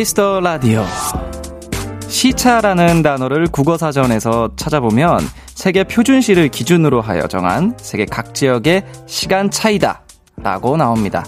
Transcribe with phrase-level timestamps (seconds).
[0.00, 0.82] 키스 더 라디오.
[2.08, 5.20] 시차라는 단어를 국어 사전에서 찾아보면
[5.54, 10.00] 세계 표준시를 기준으로 하여 정한 세계 각 지역의 시간 차이다.
[10.36, 11.26] 라고 나옵니다.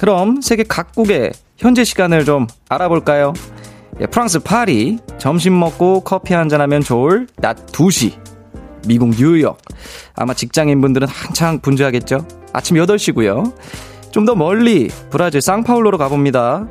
[0.00, 3.32] 그럼 세계 각국의 현재 시간을 좀 알아볼까요?
[4.00, 8.18] 예, 프랑스 파리, 점심 먹고 커피 한잔 하면 좋을 낮 2시.
[8.88, 9.56] 미국 뉴욕.
[10.16, 12.26] 아마 직장인분들은 한창 분주하겠죠?
[12.52, 13.52] 아침 8시고요.
[14.10, 16.66] 좀 더 멀리 브라질 상파울로로 가봅니다.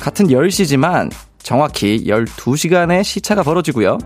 [0.00, 1.10] 같은 10시지만
[1.42, 3.98] 정확히 12시간의 시차가 벌어지고요.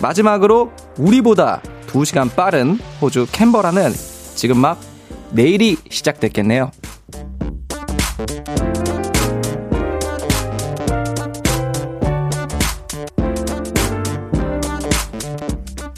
[0.00, 3.92] 마지막으로 우리보다 2시간 빠른 호주 캔버라는
[4.36, 4.78] 지금 막
[5.32, 6.70] 내일이 시작됐겠네요.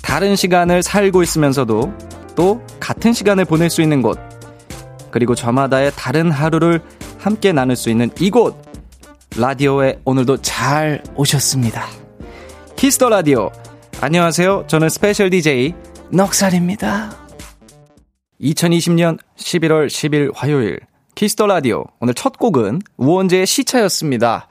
[0.03, 1.93] 다른 시간을 살고 있으면서도
[2.35, 4.19] 또 같은 시간을 보낼 수 있는 곳,
[5.11, 6.81] 그리고 저마다의 다른 하루를
[7.19, 8.57] 함께 나눌 수 있는 이곳,
[9.37, 11.87] 라디오에 오늘도 잘 오셨습니다.
[12.77, 13.51] 키스 더 라디오.
[14.01, 14.65] 안녕하세요.
[14.67, 15.75] 저는 스페셜 DJ
[16.11, 17.17] 넉살입니다.
[18.41, 20.81] 2020년 11월 10일 화요일
[21.15, 21.85] 키스 더 라디오.
[22.01, 24.49] 오늘 첫 곡은 우원재의 시차였습니다.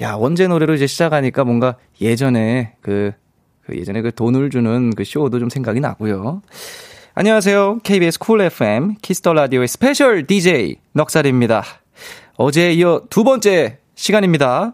[0.00, 3.12] 야, 원재 노래로 이제 시작하니까 뭔가 예전에 그,
[3.64, 6.42] 그 예전에 그 돈을 주는 그 쇼도 좀 생각이 나고요.
[7.14, 7.80] 안녕하세요.
[7.82, 11.62] KBS 쿨 FM 키스 더 라디오의 스페셜 DJ 넉살입니다.
[12.38, 14.72] 어제에 이어 두 번째 시간입니다.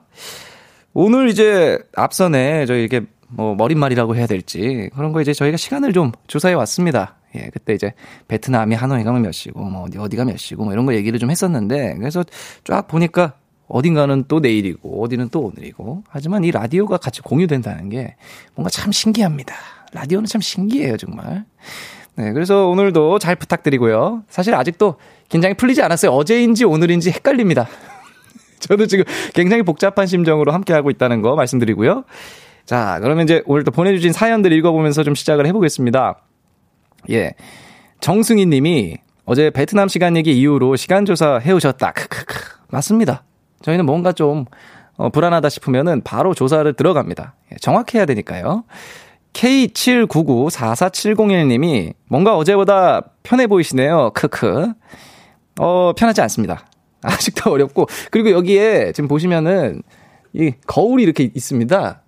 [0.94, 6.12] 오늘 이제 앞선에 저희 이게 뭐 머릿말이라고 해야 될지 그런 거 이제 저희가 시간을 좀
[6.28, 7.16] 조사해 왔습니다.
[7.34, 7.92] 예, 그때 이제
[8.28, 11.32] 베트남이 하노이 가면 몇 시고 뭐 어디 어디가 몇 시고 뭐 이런 거 얘기를 좀
[11.32, 12.22] 했었는데 그래서
[12.62, 13.32] 쫙 보니까
[13.66, 18.14] 어딘가는 또 내일이고 어디는 또 오늘이고 하지만 이 라디오가 같이 공유된다는 게
[18.54, 19.56] 뭔가 참 신기합니다.
[19.92, 21.44] 라디오는 참 신기해요, 정말.
[22.18, 24.24] 네, 그래서 오늘도 잘 부탁드리고요.
[24.28, 24.96] 사실 아직도
[25.28, 26.10] 긴장이 풀리지 않았어요.
[26.10, 27.68] 어제인지 오늘인지 헷갈립니다.
[28.58, 32.02] 저도 지금 굉장히 복잡한 심정으로 함께하고 있다는 거 말씀드리고요.
[32.66, 36.20] 자, 그러면 이제 오늘 또 보내주신 사연들 읽어보면서 좀 시작을 해보겠습니다.
[37.10, 37.34] 예.
[38.00, 41.92] 정승희 님이 어제 베트남 시간 얘기 이후로 시간조사 해오셨다.
[41.92, 42.34] 크크크.
[42.70, 43.22] 맞습니다.
[43.62, 44.44] 저희는 뭔가 좀,
[44.96, 47.36] 어, 불안하다 싶으면은 바로 조사를 들어갑니다.
[47.52, 48.64] 예, 정확해야 되니까요.
[49.32, 54.10] K79944701님이 뭔가 어제보다 편해 보이시네요.
[54.14, 54.72] 크크.
[55.60, 56.66] 어, 편하지 않습니다.
[57.02, 57.86] 아직도 어렵고.
[58.10, 59.82] 그리고 여기에 지금 보시면은
[60.32, 62.02] 이 거울이 이렇게 있습니다.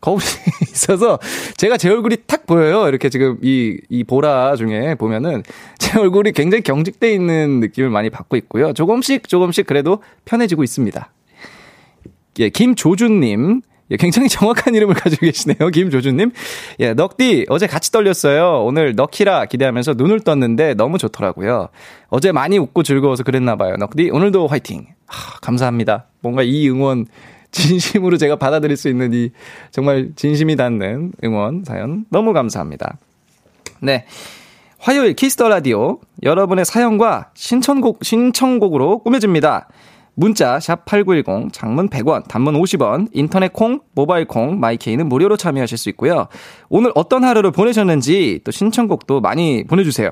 [0.00, 0.24] 거울이
[0.72, 1.18] 있어서
[1.56, 2.88] 제가 제 얼굴이 탁 보여요.
[2.88, 5.42] 이렇게 지금 이, 이 보라 중에 보면은
[5.78, 8.72] 제 얼굴이 굉장히 경직돼 있는 느낌을 많이 받고 있고요.
[8.72, 11.12] 조금씩 조금씩 그래도 편해지고 있습니다.
[12.38, 13.62] 예, 김조준님.
[13.90, 15.70] 예, 굉장히 정확한 이름을 가지고 계시네요.
[15.72, 16.32] 김조준님.
[16.80, 18.64] 예, 넉디, 어제 같이 떨렸어요.
[18.64, 21.68] 오늘 넉키라 기대하면서 눈을 떴는데 너무 좋더라고요.
[22.08, 23.76] 어제 많이 웃고 즐거워서 그랬나봐요.
[23.76, 24.86] 넉디, 오늘도 화이팅.
[25.06, 26.06] 하, 감사합니다.
[26.20, 27.06] 뭔가 이 응원,
[27.52, 29.30] 진심으로 제가 받아들일 수 있는 이
[29.70, 32.98] 정말 진심이 닿는 응원 사연 너무 감사합니다.
[33.80, 34.04] 네.
[34.78, 39.68] 화요일 키스 더 라디오 여러분의 사연과 신청곡 신청곡으로 꾸며집니다.
[40.16, 46.26] 문자 샵8910 장문 100원 단문 50원 인터넷 콩 모바일 콩 마이케이는 무료로 참여하실 수 있고요.
[46.68, 50.10] 오늘 어떤 하루를 보내셨는지 또 신청곡도 많이 보내주세요.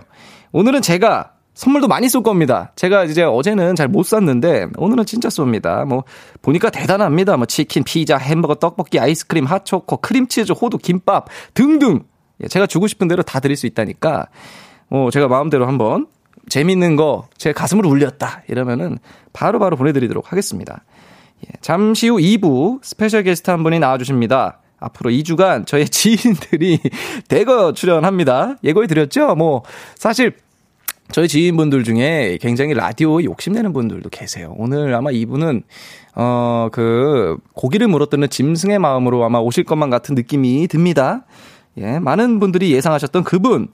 [0.52, 2.72] 오늘은 제가 선물도 많이 쏠 겁니다.
[2.76, 5.84] 제가 이제 어제는 잘 못 쐈는데 오늘은 진짜 쏩니다.
[5.86, 6.04] 뭐
[6.42, 7.36] 보니까 대단합니다.
[7.36, 12.00] 뭐 치킨, 피자, 햄버거, 떡볶이, 아이스크림, 핫초코, 크림치즈, 호두, 김밥 등등.
[12.42, 14.26] 예, 제가 주고 싶은 대로 다 드릴 수 있다니까.
[14.90, 16.08] 어, 제가 마음대로 한번
[16.48, 18.98] 재밌는 거 제 가슴을 울렸다 이러면은
[19.32, 20.84] 바로바로 바로 보내드리도록 하겠습니다.
[21.46, 24.60] 예, 잠시 후 2부 스페셜 게스트 한 분이 나와주십니다.
[24.78, 26.78] 앞으로 2주간 저의 지인들이
[27.28, 28.56] 대거 출연합니다.
[28.64, 29.34] 예고해 드렸죠?
[29.34, 29.62] 뭐
[29.96, 30.36] 사실
[31.12, 34.54] 저희 지인분들 중에 굉장히 라디오 욕심내는 분들도 계세요.
[34.56, 35.62] 오늘 아마 이분은
[36.16, 41.26] 어 그 고기를 물어뜯는 짐승의 마음으로 아마 오실 것만 같은 느낌이 듭니다.
[41.76, 43.68] 예, 많은 분들이 예상하셨던 그분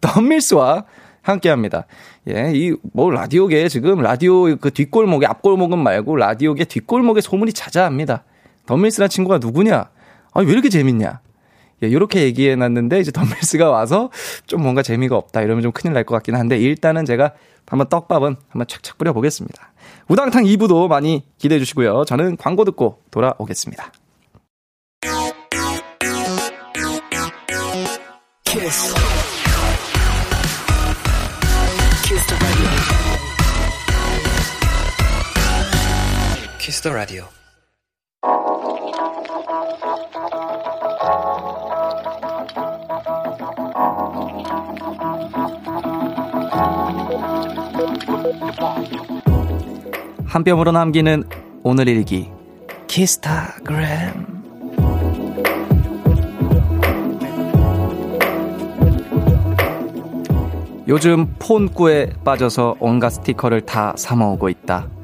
[0.00, 0.84] 덤밀스와
[1.30, 1.86] 함께 합니다.
[2.28, 8.24] 예, 이, 뭐, 라디오계 지금 라디오 그 뒷골목에, 앞골목은 말고 라디오계 뒷골목에 소문이 자자합니다.
[8.66, 9.90] 덤밀스란 친구가 누구냐?
[10.32, 11.20] 아니, 왜 이렇게 재밌냐?
[11.82, 14.10] 예, 요렇게 얘기해 놨는데, 이제 덤밀스가 와서
[14.46, 15.42] 좀 뭔가 재미가 없다.
[15.42, 17.32] 이러면 좀 큰일 날 것 같긴 한데, 일단은 제가
[17.66, 19.72] 한번 떡밥은 한번 착착 뿌려 보겠습니다.
[20.08, 22.04] 우당탕 2부도 많이 기대해 주시고요.
[22.06, 23.92] 저는 광고 듣고 돌아오겠습니다.
[28.44, 29.05] 키스.
[36.76, 37.24] 키스 더 라디오.
[50.26, 51.24] 한 뼘으로 남기는
[51.62, 52.30] 오늘 일기
[52.88, 54.26] 키스타그램
[60.86, 64.95] 요즘 폰꾸에 빠져서 온갖 스티커를 다 사모으고 있다.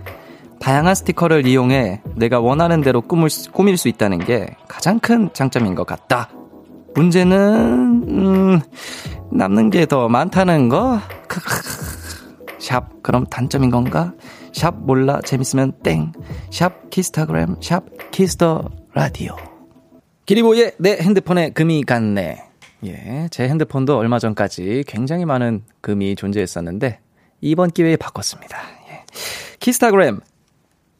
[0.62, 5.74] 다양한 스티커를 이용해 내가 원하는 대로 꾸밀 수, 꾸밀 수 있다는 게 가장 큰 장점인
[5.74, 6.30] 것 같다.
[6.94, 8.60] 문제는 음,
[9.32, 11.00] 남는 게 더 많다는 거.
[12.60, 14.12] 샵 그럼 단점인 건가?
[14.52, 16.12] 샵 몰라 재밌으면 땡.
[16.50, 17.82] 샵 키스타그램 샵
[18.12, 19.34] Kiss the Radio.
[20.26, 22.44] 기리보이의 내 핸드폰에 금이 갔네.
[22.84, 27.00] 예, 제 핸드폰도 얼마 전까지 굉장히 많은 금이 존재했었는데
[27.40, 28.56] 이번 기회에 바꿨습니다.
[28.90, 29.04] 예.
[29.58, 30.20] 키스타그램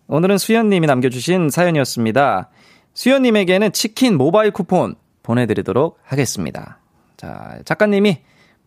[0.08, 2.50] 오늘은 수현님이 남겨주신 사연이었습니다.
[2.94, 6.78] 수현님에게는 치킨 모바일 쿠폰 보내드리도록 하겠습니다.
[7.16, 8.18] 자, 작가님이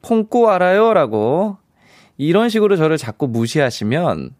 [0.01, 0.93] 폰꾸 알아요?
[0.93, 1.57] 라고
[2.17, 4.31] 이런 식으로 저를 자꾸 무시하시면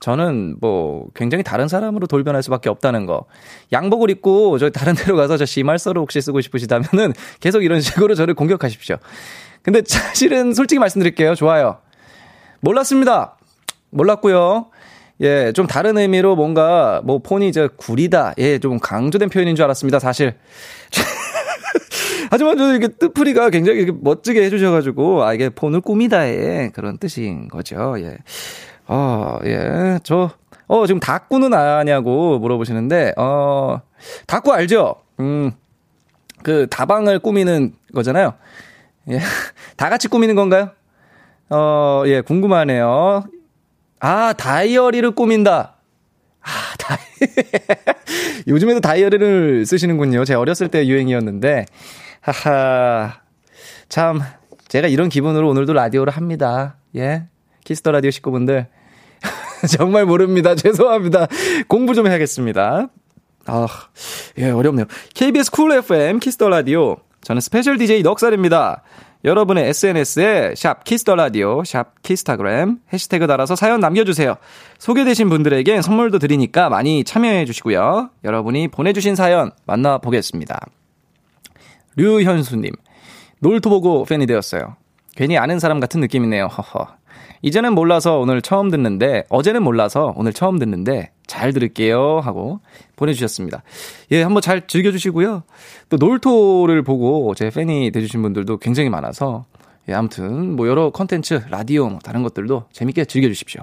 [0.00, 3.24] 저는 뭐 굉장히 다른 사람으로 돌변할 수밖에 없다는 거.
[3.72, 8.34] 양복을 입고 저 다른 데로 가서 저 시말서를 혹시 쓰고 싶으시다면은 계속 이런 식으로 저를
[8.34, 8.96] 공격하십시오.
[9.62, 11.34] 근데 사실은 솔직히 말씀드릴게요.
[11.36, 11.78] 좋아요.
[12.60, 13.36] 몰랐습니다.
[13.90, 14.70] 몰랐고요.
[15.20, 18.34] 예, 좀 다른 의미로 뭔가 뭐 폰이 이제 구리다.
[18.38, 19.98] 예, 좀 강조된 표현인 줄 알았습니다.
[19.98, 20.34] 사실.
[22.30, 27.94] 하지만 저는 이렇게 뜻풀이가 굉장히 이렇게 멋지게 해주셔가지고, 아, 이게 폰을 꾸미다의 그런 뜻인 거죠.
[27.98, 28.16] 예.
[28.88, 29.98] 어, 예.
[30.02, 30.30] 저,
[30.66, 33.80] 어, 지금 다꾸는 아냐고 물어보시는데, 어,
[34.26, 34.96] 다꾸 알죠?
[35.20, 35.52] 음,
[36.42, 38.34] 그 다방을 꾸미는 거잖아요.
[39.10, 39.18] 예.
[39.76, 40.70] 다 같이 꾸미는 건가요?
[41.50, 43.24] 어, 예, 궁금하네요.
[44.04, 45.76] 아, 다이어리를 꾸민다.
[46.40, 46.98] 아, 다이,
[48.48, 50.24] 요즘에도 다이어리를 쓰시는군요.
[50.24, 51.66] 제 어렸을 때 유행이었는데.
[52.20, 53.20] 하하.
[53.88, 54.20] 참,
[54.66, 56.78] 제가 이런 기분으로 오늘도 라디오를 합니다.
[56.96, 57.28] 예.
[57.62, 58.66] Kiss the Radio 식구분들.
[59.70, 60.56] 정말 모릅니다.
[60.56, 61.28] 죄송합니다.
[61.68, 62.88] 공부 좀 해야겠습니다.
[63.46, 63.66] 아,
[64.38, 64.86] 예, 어렵네요.
[65.14, 66.96] KBS Cool FM Kiss the Radio.
[67.20, 68.82] 저는 스페셜 DJ 넉살입니다.
[69.24, 74.34] 여러분의 SNS에 샵 Kiss the Radio, 샵 키스타그램 해시태그 달아서 사연 남겨주세요.
[74.78, 78.10] 소개되신 분들에겐 선물도 드리니까 많이 참여해 주시고요.
[78.24, 80.66] 여러분이 보내주신 사연 만나보겠습니다.
[81.96, 82.72] 류현수님,
[83.40, 84.76] 놀토보고 팬이 되었어요.
[85.14, 86.46] 괜히 아는 사람 같은 느낌이네요.
[86.46, 86.88] 허허.
[87.42, 92.20] 이제는 몰라서 오늘 처음 듣는데, 어제는 몰라서 오늘 처음 듣는데, 잘 들을게요.
[92.20, 92.60] 하고
[92.96, 93.62] 보내주셨습니다.
[94.12, 95.42] 예, 한번 잘 즐겨주시고요.
[95.88, 99.44] 또 놀토를 보고 제 팬이 돼주신 분들도 굉장히 많아서,
[99.88, 103.62] 예, 아무튼 뭐 여러 컨텐츠, 라디오, 뭐 다른 것들도 재밌게 즐겨주십시오.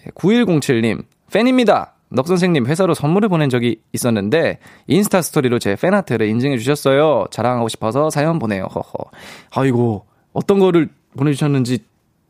[0.00, 1.92] 예, 9107님, 팬입니다.
[2.08, 7.26] 넉 선생님 회사로 선물을 보낸 적이 있었는데 인스타 스토리로 제 팬아트를 인증해 주셨어요.
[7.30, 8.68] 자랑하고 싶어서 사연 보내요.
[8.72, 9.10] 허허.
[9.50, 11.80] 아이고 어떤 거를 보내주셨는지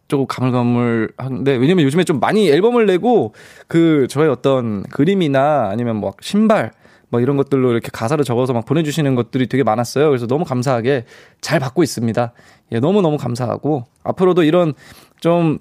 [0.09, 3.35] 조금 가물가물 한데 왜냐면 요즘에 좀 많이 앨범을 내고
[3.69, 6.71] 그 저의 어떤 그림이나 아니면 뭐 신발
[7.09, 10.09] 뭐 이런 것들로 이렇게 가사를 적어서 막 보내주시는 것들이 되게 많았어요.
[10.09, 11.05] 그래서 너무 감사하게
[11.41, 12.33] 잘 받고 있습니다.
[12.73, 14.75] 예, 너무너무 감사하고 앞으로도 이런
[15.21, 15.59] 좀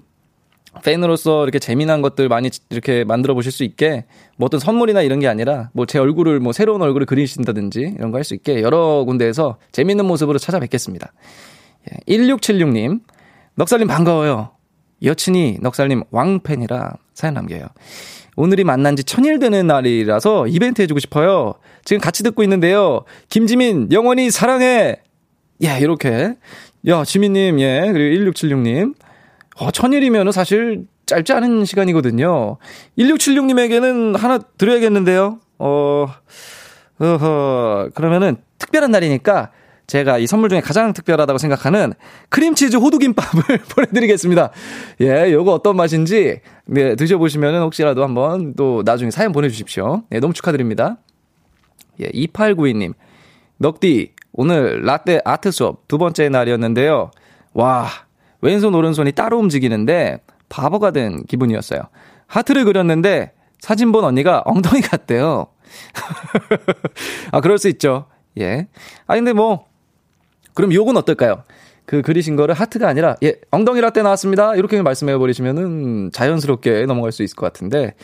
[0.84, 4.04] 팬으로서 이렇게 재미난 것들 많이 이렇게 만들어 보실 수 있게
[4.36, 8.18] 뭐 어떤 선물이나 이런 게 아니라 뭐 제 얼굴을 뭐 새로운 얼굴을 그리신다든지 이런 거
[8.18, 11.12] 할 수 있게 여러 군데에서 재밌는 모습으로 찾아뵙겠습니다.
[11.90, 13.00] 예, 1676님,
[13.56, 14.50] 넉살님 반가워요.
[15.02, 17.66] 여친이 넉살님 왕팬이라 사연 남겨요.
[18.36, 21.54] 오늘이 만난 지 천일 되는 날이라서 이벤트 해주고 싶어요.
[21.84, 23.04] 지금 같이 듣고 있는데요.
[23.30, 25.00] 김지민, 영원히 사랑해!
[25.64, 26.34] 예, 이렇게.
[26.86, 28.94] 야, 지민님, 예, 그리고 1676님.
[29.56, 32.58] 어, 천일이면은 사실 짧지 않은 시간이거든요.
[32.98, 35.40] 1676님에게는 하나 드려야겠는데요.
[35.58, 36.06] 어,
[36.98, 39.50] 어허, 그러면은 특별한 날이니까
[39.86, 41.92] 제가 이 선물 중에 가장 특별하다고 생각하는
[42.28, 44.50] 크림치즈 호두김밥을 보내드리겠습니다.
[45.00, 50.02] 예, 요거 어떤 맛인지, 네, 드셔보시면은 혹시라도 한번 또 나중에 사연 보내주십시오.
[50.10, 50.96] 네, 너무 축하드립니다.
[52.00, 52.94] 예, 2892님.
[53.58, 57.10] 넉디, 오늘 라떼 아트 수업 두 번째 날이었는데요.
[57.54, 57.88] 와,
[58.42, 61.80] 왼손, 오른손이 따로 움직이는데 바보가 된 기분이었어요.
[62.26, 65.46] 하트를 그렸는데 사진 본 언니가 엉덩이 같대요.
[67.32, 68.06] 아, 그럴 수 있죠.
[68.38, 68.68] 예.
[69.06, 69.66] 아, 근데 뭐,
[70.56, 71.44] 그럼 요건 어떨까요?
[71.84, 74.56] 그 그리신 거를 하트가 아니라 예 엉덩이 라떼 나왔습니다.
[74.56, 77.94] 이렇게 말씀해 버리시면은 자연스럽게 넘어갈 수 있을 것 같은데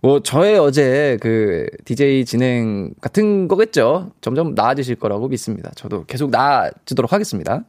[0.00, 4.12] 뭐 저의 어제 그 DJ 진행 같은 거겠죠?
[4.20, 5.70] 점점 나아지실 거라고 믿습니다.
[5.76, 7.64] 저도 계속 나아지도록 하겠습니다.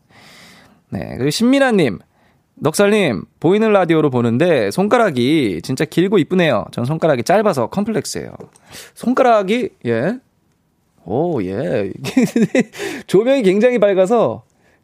[0.90, 2.00] 네 그리고 신민아님
[2.56, 6.66] 넉살님 보이는 라디오로 보는데 손가락이 진짜 길고 이쁘네요.
[6.72, 8.32] 전 손가락이 짧아서 컴플렉스예요.
[8.96, 10.20] 손가락이 예
[11.06, 11.92] 오, 예.
[13.08, 14.44] 조명이 굉장히 밝아서,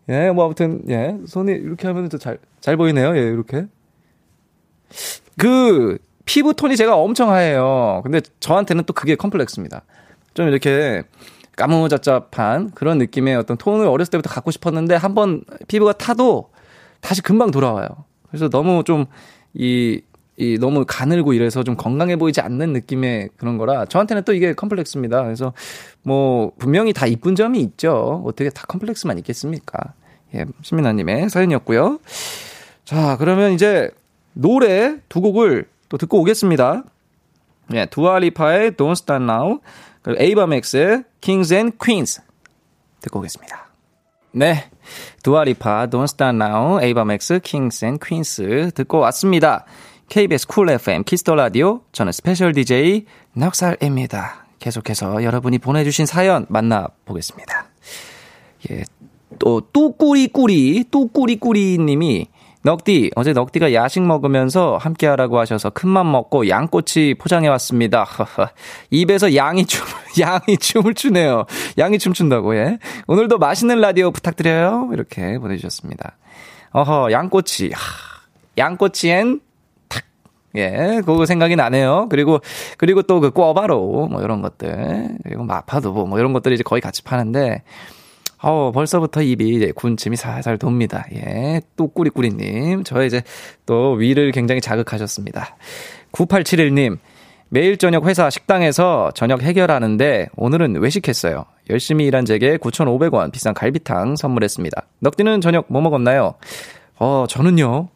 [0.10, 3.16] 예, 뭐 아무튼 예, 손이 이렇게 하면 잘잘 보이네요.
[3.16, 3.66] 예, 이렇게.
[5.38, 8.02] 그 피부 톤이 제가 엄청 하얘요.
[8.04, 9.84] 근데 저한테는 또 그게 컴플렉스입니다.
[10.34, 11.04] 좀 이렇게
[11.56, 16.52] 까무잡잡한 그런 느낌의 어떤 톤을 어렸을 때부터 갖고 싶었는데 한번 피부가 타도
[17.02, 17.88] 다시 금방 돌아와요.
[18.28, 19.06] 그래서 너무 좀
[19.54, 20.02] 이,
[20.38, 25.24] 이 너무 가늘고 이래서 좀 건강해 보이지 않는 느낌의 그런 거라 저한테는 또 이게 컴플렉스입니다.
[25.24, 25.54] 그래서
[26.04, 28.24] 뭐 분명히 다 이쁜 점이 있죠.
[28.26, 29.94] 어떻게 다 컴플렉스만 있겠습니까?
[30.36, 32.00] 예, 신민아님의 사연이었고요.
[32.86, 33.90] 자, 그러면 이제
[34.34, 36.84] 노래 두 곡을 또 듣고 오겠습니다.
[37.74, 39.60] 예, 두아리파의 Don't Start Now,
[40.04, 42.22] 그리고 에이바맥스의 Kings and Queens
[43.02, 43.68] 듣고 오겠습니다.
[44.34, 44.70] 네,
[45.24, 49.66] 두아리파 Don't Start Now, 에이바맥스 Kings and Queens 듣고 왔습니다.
[50.10, 54.46] KBS Cool FM Kiss the Radio 저는 스페셜 DJ 넉살입니다.
[54.60, 57.68] 계속해서 여러분이 보내주신 사연 만나보겠습니다.
[58.72, 58.84] 예,
[59.38, 62.28] 또 뚜꾸리꾸리 뚜꾸리꾸리님이
[62.64, 68.06] 넉디, 어제 넉디가 야식 먹으면서 함께 하라고 하셔서 큰맘 먹고 양꼬치 포장해 왔습니다.
[68.90, 69.86] 입에서 양이 춤,
[70.20, 71.46] 양이 춤을 추네요.
[71.78, 72.80] 양이 춤춘다고, 예.
[73.08, 74.90] 오늘도 맛있는 라디오 부탁드려요.
[74.92, 76.18] 이렇게 보내주셨습니다.
[76.72, 77.72] 어허, 양꼬치.
[78.58, 79.47] 양꼬치엔 탁.
[80.58, 82.08] 예, 그거 생각이 나네요.
[82.10, 82.40] 그리고,
[82.78, 85.10] 그리고 또 그 꿔바로, 뭐 이런 것들.
[85.24, 87.64] 그리고 마파도 뭐 이런 것들이 이제 거의 같이 파는데,
[88.42, 91.06] 어, 벌써부터 입이 이제 군침이 살살 돕니다.
[91.14, 91.62] 예.
[91.76, 92.84] 또 꾸리꾸리님.
[92.84, 93.24] 저 이제
[93.66, 95.56] 또 위를 굉장히 자극하셨습니다.
[96.12, 97.00] 9871님.
[97.50, 101.46] 매일 저녁 회사 식당에서 저녁 해결하는데 오늘은 외식했어요.
[101.70, 104.82] 열심히 일한 제게 9,500원 비싼 갈비탕 선물했습니다.
[105.00, 106.36] 넉디는 저녁 뭐 먹었나요?
[107.00, 107.88] 어, 저는요.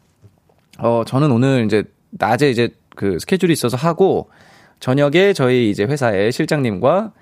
[0.78, 4.30] 어, 저는 오늘 이제 낮에 이제 그 스케줄이 있어서 하고
[4.80, 7.12] 저녁에 저희 이제 회사의 실장님과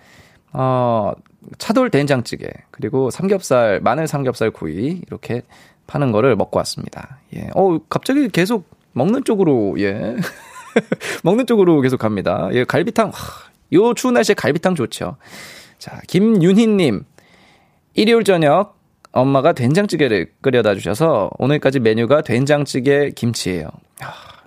[0.52, 1.12] 어,
[1.58, 5.42] 차돌 된장찌개, 그리고 삼겹살, 마늘 삼겹살 구이, 이렇게
[5.86, 7.20] 파는 거를 먹고 왔습니다.
[7.34, 7.48] 예.
[7.54, 10.16] 어, 갑자기 계속 먹는 쪽으로, 예.
[11.22, 12.48] 먹는 쪽으로 계속 갑니다.
[12.52, 15.16] 예, 갈비탕, 하, 요 추운 날씨에 갈비탕 좋죠.
[15.78, 17.04] 자, 김윤희 님.
[17.94, 18.78] 일요일 저녁
[19.12, 23.68] 엄마가 된장찌개를 끓여다 주셔서 오늘까지 메뉴가 된장찌개 김치예요.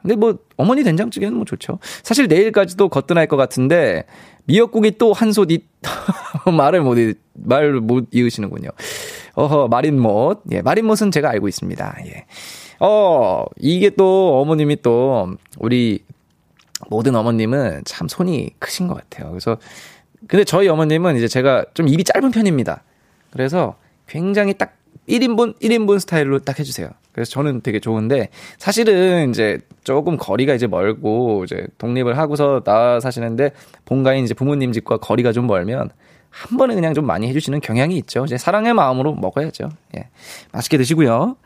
[0.04, 1.80] 근데 뭐 어머니 된장찌개는 뭐 좋죠.
[2.04, 4.06] 사실 내일까지도 거뜬할 것 같은데
[4.46, 5.66] 미역국이 또 한솥 이
[6.56, 6.98] 말을 못
[7.34, 8.70] 말 못 이으시는군요.
[9.36, 11.98] 어허 마린못 예 마린못은 제가 알고 있습니다.
[12.06, 12.26] 예.
[12.80, 16.04] 어 이게 또 어머님이 또 우리
[16.90, 19.30] 모든 어머님은 참 손이 크신 것 같아요.
[19.30, 19.58] 그래서
[20.28, 22.84] 근데 저희 어머님은 이제 제가 좀 입이 짧은 편입니다.
[23.32, 23.76] 그래서
[24.08, 24.76] 굉장히 딱
[25.10, 26.90] 1인분, 1인분 스타일로 딱 해주세요.
[27.14, 33.52] 그래서 저는 되게 좋은데, 사실은 이제 조금 거리가 이제 멀고, 이제 독립을 하고서 나와 사시는데,
[33.86, 35.90] 본가인 이제 부모님 집과 거리가 좀 멀면,
[36.30, 38.26] 한 번에 그냥 좀 많이 해주시는 경향이 있죠.
[38.26, 39.70] 이제 사랑의 마음으로 먹어야죠.
[39.96, 40.10] 예.
[40.52, 41.38] 맛있게 드시고요.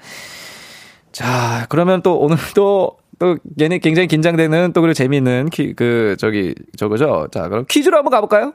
[1.12, 6.55] 자, 그러면 또 오늘 또, 또 얘네 굉장히 긴장되는 또 그리고 재미있는 키, 그, 저기,
[6.77, 7.27] 저거죠.
[7.31, 8.53] 자, 그럼 퀴즈로 한번 가볼까요?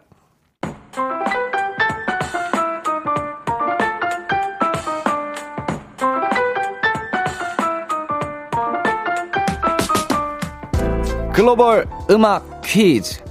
[11.32, 13.22] 글로벌 음악 퀴즈.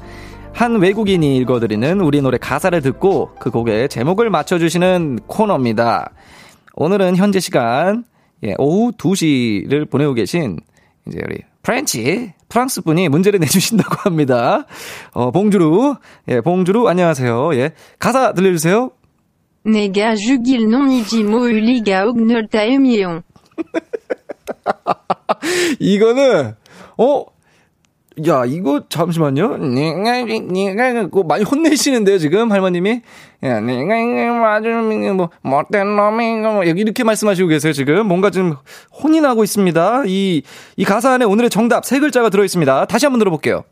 [0.54, 6.12] 한 외국인이 읽어드리는 우리 노래 가사를 듣고 그 곡의 제목을 맞춰주시는 코너입니다.
[6.74, 8.04] 오늘은 현재 시간,
[8.44, 10.60] 예, 오후 2시를 보내고 계신,
[11.08, 14.66] 이제 우리 French, 프랑스 분이 문제를 내주신다고 합니다.
[15.14, 15.96] 어, bonjour,
[16.30, 17.56] 예, bonjour, 안녕하세요.
[17.56, 18.90] 예, 가사 들려주세요.
[19.64, 23.22] 내가 죽일 놈이지 뭘 리가 옥널 다 음이용.
[25.80, 26.56] 이거는,
[26.98, 27.26] 어,
[28.28, 29.58] 야, 이거 잠시만요.
[29.58, 33.02] 네가 네가 그 많이 혼내시는데요, 지금 할머님이.
[33.44, 38.06] 야, 네가 맞으면 뭐 못된 놈이 뭐 이렇게 말씀하시고 계세요, 지금.
[38.08, 38.56] 뭔가 좀
[39.02, 40.04] 혼이 나고 있습니다.
[40.08, 40.42] 이
[40.78, 42.86] 이 가사 안에 오늘의 정답 세 글자가 들어 있습니다.
[42.86, 43.64] 다시 한번 들어 볼게요.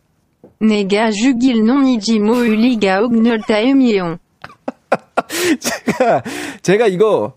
[0.62, 4.18] 내가 죽일 놈이지 뭘 리가 옥널다 음이용.
[5.60, 6.24] 제가
[6.62, 7.34] 제가 이거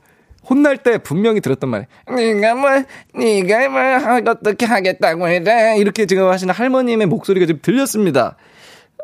[0.52, 1.86] 혼날 때 분명히 들었던 말.
[2.08, 2.70] 네가 뭐,
[3.14, 8.36] 네가 뭐 어떻게 하겠다고 해래 이렇게 지금 하시는 할머님의 목소리가 지금 들렸습니다.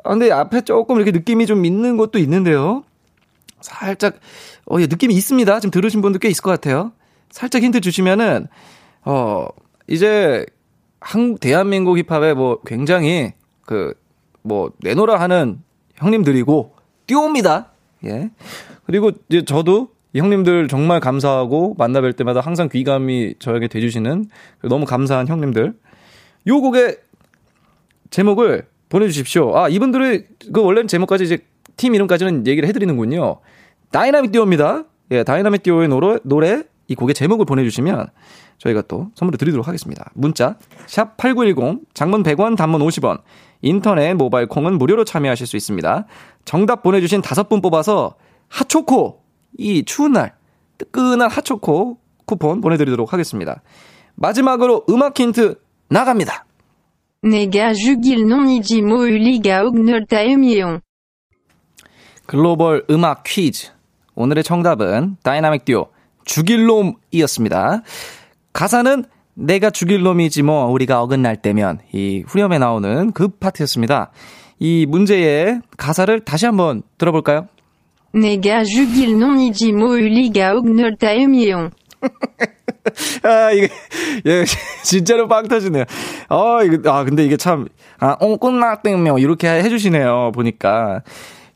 [0.04, 2.84] 아, 근데 앞에 조금 이렇게 느낌이 좀 있는 것도 있는데요.
[3.60, 4.16] 살짝
[4.70, 5.60] 어, 예, 느낌이 있습니다.
[5.60, 6.92] 지금 들으신 분들 꽤 있을 것 같아요.
[7.30, 8.46] 살짝 힌트 주시면은
[9.04, 9.46] 어
[9.86, 10.44] 이제
[11.00, 13.32] 한 대한민국 힙합에 뭐 굉장히
[13.64, 13.94] 그
[14.48, 15.62] 뭐 내노라 하는
[15.96, 16.74] 형님들이고
[17.06, 17.70] 띄웁니다.
[18.06, 18.30] 예.
[18.84, 24.26] 그리고 이제 저도 형님들 정말 감사하고 만나 뵐 때마다 항상 귀감이 저에게 돼주시는
[24.62, 25.74] 너무 감사한 형님들.
[26.46, 26.98] 요 곡의
[28.10, 29.56] 제목을 보내주십시오.
[29.56, 31.38] 아, 이분들의 그 원래는 제목까지 이제
[31.76, 33.40] 팀 이름까지는 얘기를 해드리는군요.
[33.90, 34.84] 다이나믹 듀오입니다.
[35.10, 38.06] 예, 다이나믹 듀오의 노래, 노래 이 곡의 제목을 보내주시면
[38.58, 40.10] 저희가 또 선물을 드리도록 하겠습니다.
[40.14, 40.56] 문자
[40.86, 43.20] 샵 8910 장문 100원 단문 50원
[43.62, 46.06] 인터넷 모바일 콩은 무료로 참여하실 수 있습니다.
[46.44, 48.14] 정답 보내주신 다섯 분 뽑아서
[48.48, 49.22] 핫초코
[49.56, 50.34] 이 추운 날
[50.78, 53.62] 뜨끈한 핫초코 쿠폰 보내드리도록 하겠습니다.
[54.14, 55.56] 마지막으로 음악 힌트
[55.88, 56.44] 나갑니다.
[57.22, 60.80] 내가 죽일 놈이지 뭐 리가 옥널타음이용.
[62.26, 63.72] 글로벌 음악 퀴즈.
[64.14, 65.88] 오늘의 정답은 다이나믹 듀오
[66.24, 67.82] 죽일 놈이었습니다.
[68.52, 74.10] 가사는 내가 죽일 놈이지 뭐 우리가 어긋날 때면 이 후렴에 나오는 그 파트였습니다.
[74.58, 77.46] 이 문제의 가사를 다시 한번 들어볼까요?
[78.12, 81.70] 내가 죽일 놈이지 뭐 리가 옥널타음이용.
[83.22, 83.68] 아, 이게,
[84.26, 84.44] 예,
[84.82, 85.84] 진짜로 빵 터지네요.
[86.28, 91.02] 아, 이거, 아, 근데 이게 참, 아, 어, 끝났땡며, 이렇게 해주시네요, 보니까.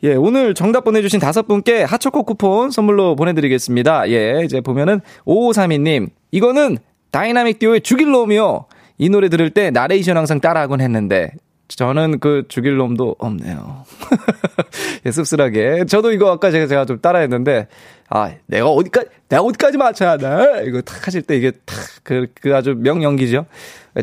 [0.02, 4.11] 예, 오늘 정답 보내주신 다섯 분께 핫초코 쿠폰 선물로 보내드리겠습니다.
[4.11, 6.78] 예, 이제 보면은, 5532님, 이거는
[7.12, 8.66] 다이나믹 듀오의 죽일 놈이요.
[8.99, 11.32] 이 노래 들을 때 나레이션 항상 따라하곤 했는데,
[11.76, 13.85] 저는 그 죽일 놈도 없네요.
[15.07, 15.85] 예, 씁쓸하게.
[15.87, 17.69] 저도 이거 아까 제가, 제가 좀 따라했는데,
[18.09, 20.64] 아, 내가 어디까지, 내가 어디까지 맞춰야 돼?
[20.67, 23.47] 이거 탁 하실 때 이게 탁, 그, 그 아주 명연기죠.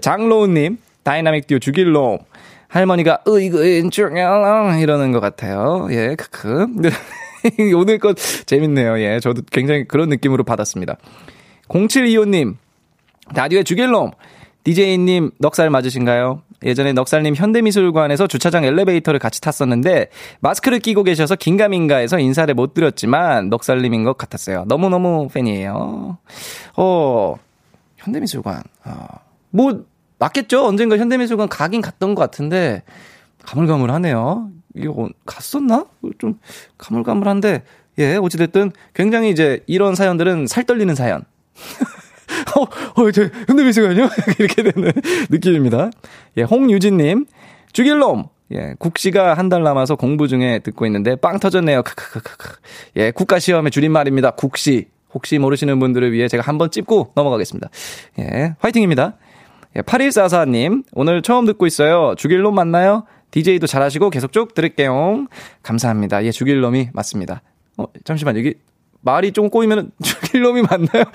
[0.01, 2.19] 장로우님, 다이나믹 듀오 죽일 놈.
[2.67, 5.87] 할머니가, 으이그, 인중양, 이러는 것 같아요.
[5.91, 6.67] 예, 크크.
[7.75, 8.99] 오늘 것 재밌네요.
[8.99, 10.97] 예, 저도 굉장히 그런 느낌으로 받았습니다.
[11.67, 12.55] 0725님,
[13.33, 14.11] 라디오의 죽일 놈.
[14.63, 16.41] DJ님, 넉살 맞으신가요?
[16.63, 20.09] 예전에 넉살님 현대미술관에서 주차장 엘리베이터를 같이 탔었는데
[20.41, 24.65] 마스크를 끼고 계셔서 긴가민가해서 인사를 못 드렸지만 넉살님인 것 같았어요.
[24.67, 26.17] 너무너무 팬이에요.
[26.75, 27.35] 어,
[27.97, 28.61] 현대미술관.
[28.85, 29.05] 어,
[29.51, 29.85] 뭐
[30.17, 30.65] 맞겠죠?
[30.65, 32.83] 언젠가 현대미술관 가긴 갔던 것 같은데
[33.43, 34.49] 가물가물하네요.
[34.75, 35.85] 이거 갔었나?
[36.17, 36.39] 좀
[36.77, 37.63] 가물가물한데
[37.99, 41.23] 예, 어찌됐든 굉장히 이제 이런 사연들은 살 떨리는 사연.
[42.55, 42.61] 어,
[43.01, 44.09] 어, 저, 현대미술관이요?
[44.39, 44.91] 이렇게 되는
[45.29, 45.91] 느낌입니다.
[46.37, 47.25] 예, 홍유진님,
[47.71, 48.25] 죽일 놈!
[48.51, 51.83] 예, 국시가 한 달 남아서 공부 중에 듣고 있는데 빵 터졌네요.
[51.83, 52.57] 크크크크크.
[52.97, 54.31] 예, 국가 시험의 줄임말입니다.
[54.31, 54.87] 국시.
[55.13, 57.69] 혹시 모르시는 분들을 위해 제가 한번 찝고 넘어가겠습니다.
[58.19, 59.15] 예, 화이팅입니다.
[59.75, 62.13] 예, 8144님, 오늘 처음 듣고 있어요.
[62.17, 63.05] 죽일 놈 맞나요?
[63.31, 65.27] DJ도 잘하시고 계속 쭉 들을게요.
[65.61, 66.23] 감사합니다.
[66.25, 67.41] 예, 죽일 놈이 맞습니다.
[67.77, 68.55] 어, 잠시만, 여기
[69.01, 71.05] 말이 좀 꼬이면 죽일 놈이 맞나요?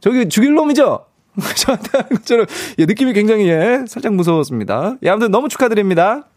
[0.00, 1.06] 저기 죽일 놈이죠?
[1.56, 2.46] 저한테 하는 것처럼
[2.78, 4.96] 예, 느낌이 굉장히 예, 살짝 무서웠습니다.
[5.02, 6.28] 예, 아무튼 너무 축하드립니다.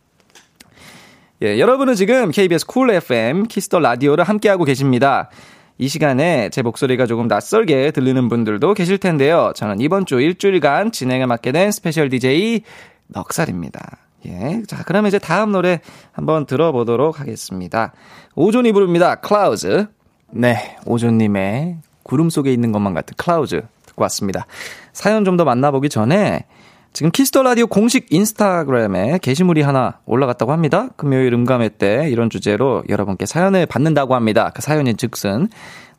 [1.44, 5.30] 예, 여러분은 지금 KBS 쿨 FM 키스터 라디오를 함께하고 계십니다.
[5.78, 9.52] 이 시간에 제 목소리가 조금 낯설게 들리는 분들도 계실 텐데요.
[9.56, 12.64] 저는 이번 주 일주일간 진행을 맡게 된 스페셜 DJ
[13.08, 13.98] 넉살입니다.
[14.26, 14.64] 예.
[14.68, 15.80] 자, 그러면 이제 다음 노래
[16.12, 17.94] 한번 들어보도록 하겠습니다.
[18.36, 19.16] 오존이 부릅니다.
[19.16, 19.88] Clouds.
[20.32, 24.46] 네, 오존님의 구름 속에 있는 것만 같은 Clouds 듣고 왔습니다.
[24.94, 26.46] 사연 좀 더 만나보기 전에
[26.94, 30.90] 지금 Kiss the Radio 공식 인스타그램에 게시물이 하나 올라갔다고 합니다.
[30.96, 34.52] 금요일 음감회 때 이런 주제로 여러분께 사연을 받는다고 합니다.
[34.56, 35.48] 그 사연인 즉슨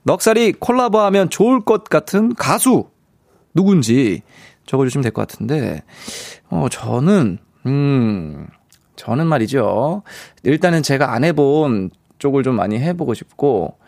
[0.03, 2.89] 넉살이 콜라보하면 좋을 것 같은 가수
[3.55, 4.23] 누군지
[4.67, 5.83] 적어주시면 될 것 같은데
[6.51, 8.47] 어 저는 음
[8.97, 10.03] 저는 말이죠.
[10.43, 13.79] 일단은 제가 안 해본 쪽을 좀 많이 해보고 싶고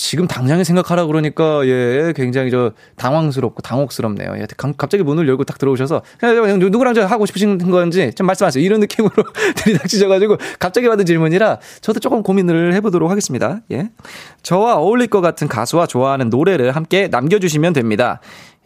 [0.00, 4.34] 지금 당장에 생각하라 그러니까 예 굉장히 저 당황스럽고 당혹스럽네요.
[4.38, 4.46] 예,
[4.78, 8.64] 갑자기 문을 열고 딱 들어오셔서 그냥 누구랑 저 하고 싶으신 건지 좀 말씀하세요.
[8.64, 9.12] 이런 느낌으로
[9.56, 13.60] 들이닥치셔가지고 갑자기 받은 질문이라 저도 조금 고민을 해보도록 하겠습니다.
[13.72, 13.90] 예,
[14.42, 18.20] 저와 어울릴 것 같은 가수와 좋아하는 노래를 함께 남겨주시면 됩니다.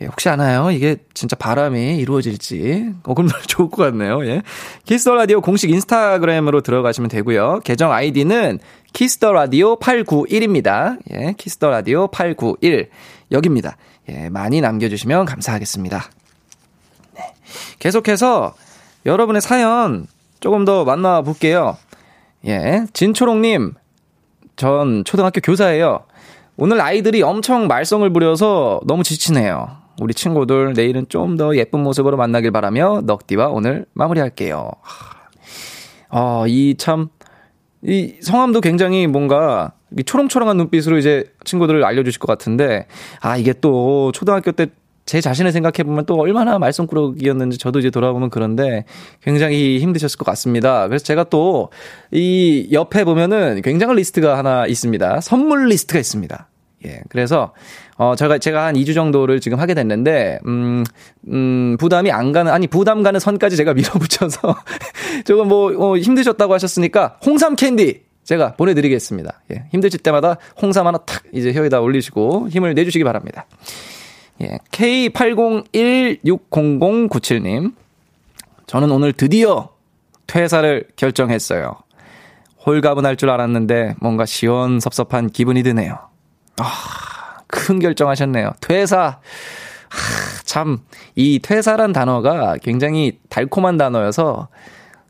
[0.05, 0.71] 예, 혹시 아나요?
[0.71, 2.93] 이게 진짜 바람이 이루어질지.
[3.05, 4.25] 어, 그럼 좋을 것 같네요.
[4.27, 4.43] 예.
[4.85, 7.61] 키스 더 라디오 공식 인스타그램으로 들어가시면 되고요.
[7.65, 8.59] 계정 아이디는
[8.93, 10.99] 키스 더 라디오 891입니다.
[11.13, 12.91] 예, 키스 더 라디오 891.
[13.33, 13.77] 여기입니다.
[14.11, 16.11] 예, 많이 남겨주시면 감사하겠습니다.
[17.15, 17.23] 네.
[17.79, 18.55] 계속해서
[19.07, 20.07] 여러분의 사연
[20.41, 21.79] 조금 더 만나볼게요.
[22.47, 23.73] 예, 진초롱님,
[24.57, 26.05] 전 초등학교 교사예요.
[26.57, 29.84] 오늘 아이들이 엄청 말썽을 부려서 너무 지치네요.
[30.01, 34.71] 우리 친구들 내일은 좀 더 예쁜 모습으로 만나길 바라며 넉디와 오늘 마무리할게요.
[36.11, 37.09] 아, 이 참,
[37.83, 39.73] 이 성함도 굉장히 뭔가
[40.05, 42.87] 초롱초롱한 눈빛으로 이제 친구들을 알려주실 것 같은데,
[43.21, 44.67] 아, 이게 또 초등학교 때
[45.07, 48.85] 제 자신을 생각해보면 또 얼마나 말썽꾸러기였는지 저도 이제 돌아보면 그런데
[49.23, 50.89] 굉장히 힘드셨을 것 같습니다.
[50.89, 51.69] 그래서 제가 또
[52.11, 55.21] 이 옆에 보면은 굉장한 리스트가 하나 있습니다.
[55.21, 56.49] 선물 리스트가 있습니다.
[56.87, 57.01] 예.
[57.09, 57.53] 그래서
[57.97, 60.83] 어, 제가, 제가 한 2주 정도를 지금 하게 됐는데, 음,
[61.29, 64.41] 음, 부담이 안 가는, 아니, 부담 가는 선까지 제가 밀어붙여서,
[65.25, 68.03] 조금 뭐, 어, 힘드셨다고 하셨으니까, 홍삼 캔디!
[68.25, 69.43] 제가 보내드리겠습니다.
[69.53, 69.67] 예.
[69.71, 73.47] 힘드실 때마다 홍삼 하나 탁, 이제 혀에다 올리시고, 힘을 내주시기 바랍니다.
[74.43, 77.73] 예, K80160097님.
[78.67, 79.69] 저는 오늘 드디어
[80.27, 81.77] 퇴사를 결정했어요.
[82.67, 85.99] 홀가분할 줄 알았는데 뭔가 시원섭섭한 기분이 드네요.
[86.59, 88.53] 아, 큰 결정하셨네요.
[88.61, 89.19] 퇴사.
[89.91, 89.97] 아,
[90.45, 90.81] 참,
[91.15, 94.49] 이 퇴사란 단어가 굉장히 달콤한 단어여서,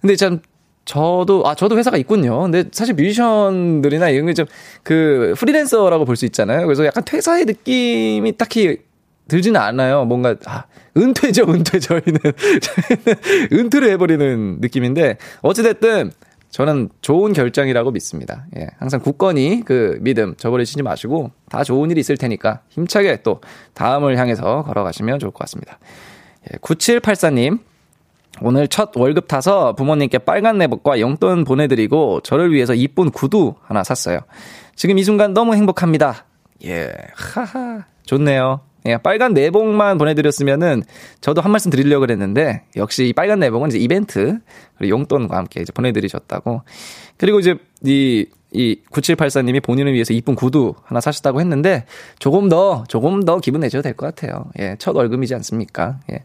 [0.01, 0.41] 근데 참,
[0.85, 2.43] 저도, 아, 저도 회사가 있군요.
[2.43, 4.45] 근데 사실 뮤지션들이나 이런 게 좀,
[4.83, 6.67] 그, 프리랜서라고 볼 수 있잖아요.
[6.67, 8.79] 그래서 약간 퇴사의 느낌이 딱히
[9.29, 10.05] 들지는 않아요.
[10.05, 10.65] 뭔가, 아,
[10.97, 11.79] 은퇴죠, 은퇴.
[11.79, 12.19] 저희는.
[13.53, 16.13] 은퇴를 해버리는 느낌인데, 어찌됐든,
[16.55, 18.47] 저는 좋은 결정이라고 믿습니다.
[18.57, 23.41] 예, 항상 굳건히 그 믿음 저버리시지 마시고 다 좋은 일이 있을 테니까 힘차게 또
[23.73, 25.81] 다음을 향해서 걸어가시면 좋을 것 같습니다.
[26.53, 27.59] 예, 9784님.
[28.41, 34.21] 오늘 첫 월급 타서 부모님께 빨간 내복과 용돈 보내드리고 저를 위해서 이쁜 구두 하나 샀어요.
[34.77, 36.25] 지금 이 순간 너무 행복합니다.
[36.65, 37.85] 예, 하하.
[38.07, 38.61] 좋네요.
[38.87, 40.83] 예, 빨간 내복만 보내드렸으면은
[41.21, 44.39] 저도 한 말씀 드리려고 그랬는데 역시 이 빨간 내복은 이제 이벤트
[44.77, 46.63] 그리고 용돈과 함께 이제 보내드리셨다고
[47.17, 51.87] 그리고 이제 이, 이 9784님이 본인을 위해서 이쁜 구두 하나 사셨다고 했는데
[52.19, 54.47] 조금 더 조금 더 기분 내셔도 될 것 같아요.
[54.59, 56.01] 예, 첫 월급이지 않습니까?
[56.13, 56.25] 예.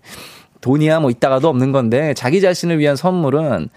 [0.62, 3.70] 돈이야 뭐 있다가도 없는 건데 자기 자신을 위한 선물은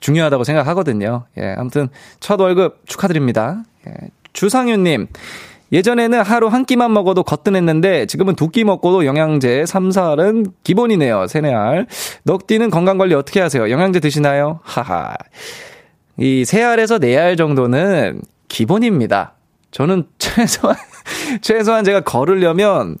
[0.00, 1.26] 중요하다고 생각하거든요.
[1.38, 1.88] 예, 아무튼
[2.20, 3.62] 첫 월급 축하드립니다.
[3.86, 3.92] 예,
[4.32, 5.08] 주상윤님.
[5.72, 11.26] 예전에는 하루 한 끼만 먹어도 거뜬했는데 지금은 두 끼 먹고도 영양제 3, 4알은 기본이네요.
[11.26, 11.86] 세네알.
[12.24, 13.70] 넉디는 건강관리 어떻게 하세요?
[13.70, 14.60] 영양제 드시나요?
[14.62, 15.14] 하하.
[16.18, 19.32] 이 3알에서 4알 정도는 기본입니다.
[19.70, 20.76] 저는 최소한,
[21.40, 22.98] 최소한 제가 걸으려면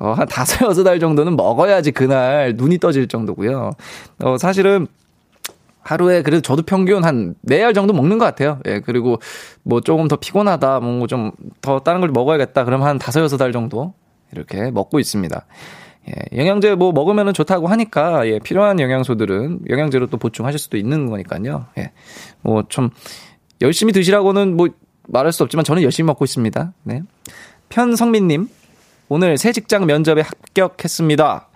[0.00, 3.70] 어, 한 다섯, 여섯 알 정도는 먹어야지 그날 눈이 떠질 정도고요.
[4.24, 4.88] 어, 사실은
[5.88, 8.60] 하루에 그래도 저도 평균 한 4알 정도 먹는 것 같아요.
[8.66, 9.20] 예, 그리고
[9.62, 13.94] 뭐 조금 더 피곤하다, 뭐 좀 더 다른 걸 먹어야겠다, 그러면 한 5, 6알 정도
[14.32, 15.46] 이렇게 먹고 있습니다.
[16.08, 21.66] 예, 영양제 뭐 먹으면 좋다고 하니까, 예, 필요한 영양소들은 영양제로 또 보충하실 수도 있는 거니까요.
[21.78, 21.92] 예,
[22.42, 22.90] 뭐 좀
[23.60, 24.68] 열심히 드시라고는 뭐
[25.08, 26.72] 말할 수 없지만 저는 열심히 먹고 있습니다.
[26.84, 27.02] 네.
[27.70, 28.48] 편성민님,
[29.08, 31.48] 오늘 새 직장 면접에 합격했습니다.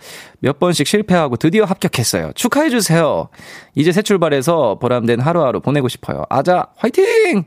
[0.42, 2.32] 몇 번씩 실패하고 드디어 합격했어요.
[2.34, 3.28] 축하해주세요.
[3.76, 6.24] 이제 새 출발해서 보람된 하루하루 보내고 싶어요.
[6.28, 7.44] 아자, 화이팅!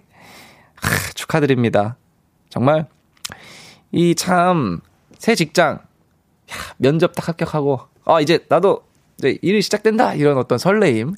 [0.75, 1.97] 하, 축하드립니다.
[2.47, 2.87] 정말,
[3.91, 4.79] 이 참,
[5.17, 8.83] 새 직장, 야, 면접 딱 합격하고, 아, 이제 나도
[9.17, 10.13] 이제 일이 시작된다!
[10.13, 11.15] 이런 어떤 설레임.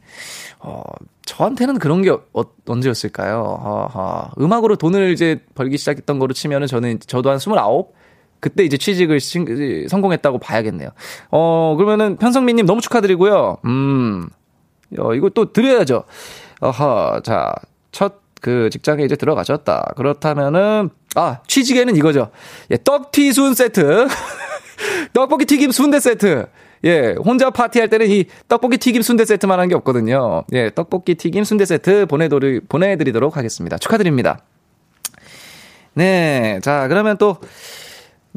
[0.59, 0.81] 어,
[1.25, 3.39] 저한테는 그런 게 어, 언제였을까요?
[3.39, 4.31] 어허.
[4.39, 7.91] 음악으로 돈을 이제 벌기 시작했던 거로 치면은 저는, 저도 한 29?
[8.39, 10.89] 그때 이제 취직을 시, 성공했다고 봐야겠네요.
[11.31, 13.57] 어, 그러면은 편성민님 너무 축하드리고요.
[13.65, 14.29] 음,
[14.99, 16.03] 어, 이거 또 드려야죠.
[16.61, 17.53] 어허, 자,
[17.91, 19.93] 첫 그 직장에 이제 들어가셨다.
[19.95, 22.29] 그렇다면은, 아, 취직에는 이거죠.
[22.71, 24.07] 예, 떡튀순 세트.
[25.13, 26.45] 떡볶이 튀김 순대 세트.
[26.85, 30.43] 예, 혼자 파티할 때는 이 떡볶이 튀김 순대 세트만 한 게 없거든요.
[30.53, 33.77] 예, 떡볶이 튀김 순대 세트 보내드리, 보내드리도록 하겠습니다.
[33.77, 34.39] 축하드립니다.
[35.95, 37.37] 네, 자, 그러면 또,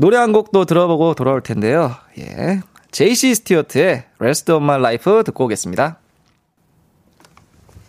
[0.01, 1.95] 노래 한 곡도 들어보고 돌아올 텐데요.
[2.19, 2.61] 예.
[2.91, 5.99] 제이시 스티어트의 Rest of My Life 듣고 오겠습니다.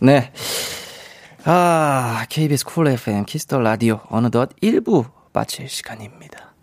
[0.02, 0.34] 네.
[1.45, 6.54] 아, KBS 쿨 FM 키스 더 라디오 어느덧 1부 마칠 시간입니다.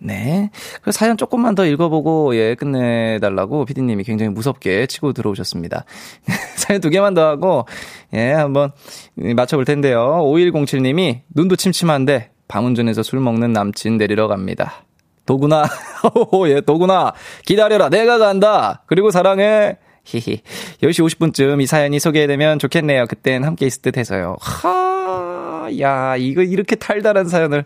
[0.00, 0.50] 네.
[0.82, 5.84] 그 사연 조금만 더 읽어보고, 예, 끝내달라고 피디님이 굉장히 무섭게 치고 들어오셨습니다.
[6.56, 7.64] 사연 두 개만 더 하고,
[8.12, 8.72] 예, 한번
[9.14, 10.18] 맞춰볼 텐데요.
[10.24, 14.85] 5107님이 눈도 침침한데 방운전에서 술 먹는 남친 내리러 갑니다.
[15.26, 15.64] 도구나.
[16.48, 17.12] 예, 도구나.
[17.44, 17.88] 기다려라.
[17.88, 18.82] 내가 간다.
[18.86, 19.76] 그리고 사랑해.
[20.04, 20.40] 히히.
[20.82, 23.06] 10시 50분쯤 이 사연이 소개되면 좋겠네요.
[23.06, 24.36] 그땐 함께 있을 듯 해서요.
[24.40, 27.64] 하, 야, 이거 이렇게 달달한 사연을.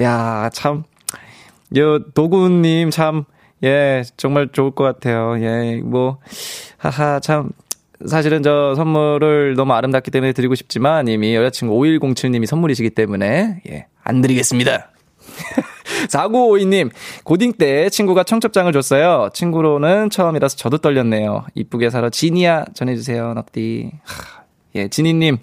[0.00, 0.84] 야, 참.
[1.76, 3.24] 요, 도구님 참,
[3.64, 5.36] 예, 정말 좋을 것 같아요.
[5.40, 6.18] 예, 뭐,
[6.76, 7.50] 하하, 참.
[8.06, 14.20] 사실은 저 선물을 너무 아름답기 때문에 드리고 싶지만 이미 여자친구 5107님이 선물이시기 때문에, 예, 안
[14.20, 14.90] 드리겠습니다.
[16.08, 16.90] 4952님,
[17.24, 19.30] 고딩 때 친구가 청첩장을 줬어요.
[19.32, 21.46] 친구로는 처음이라서 저도 떨렸네요.
[21.54, 23.90] 이쁘게 살아 지니야 전해주세요, 넉디.
[24.76, 25.38] 예, 지니님,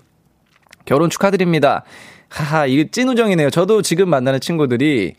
[0.86, 1.84] 결혼 축하드립니다.
[2.30, 3.50] 하하, 이게 찐우정이네요.
[3.50, 5.16] 저도 지금 만나는 친구들이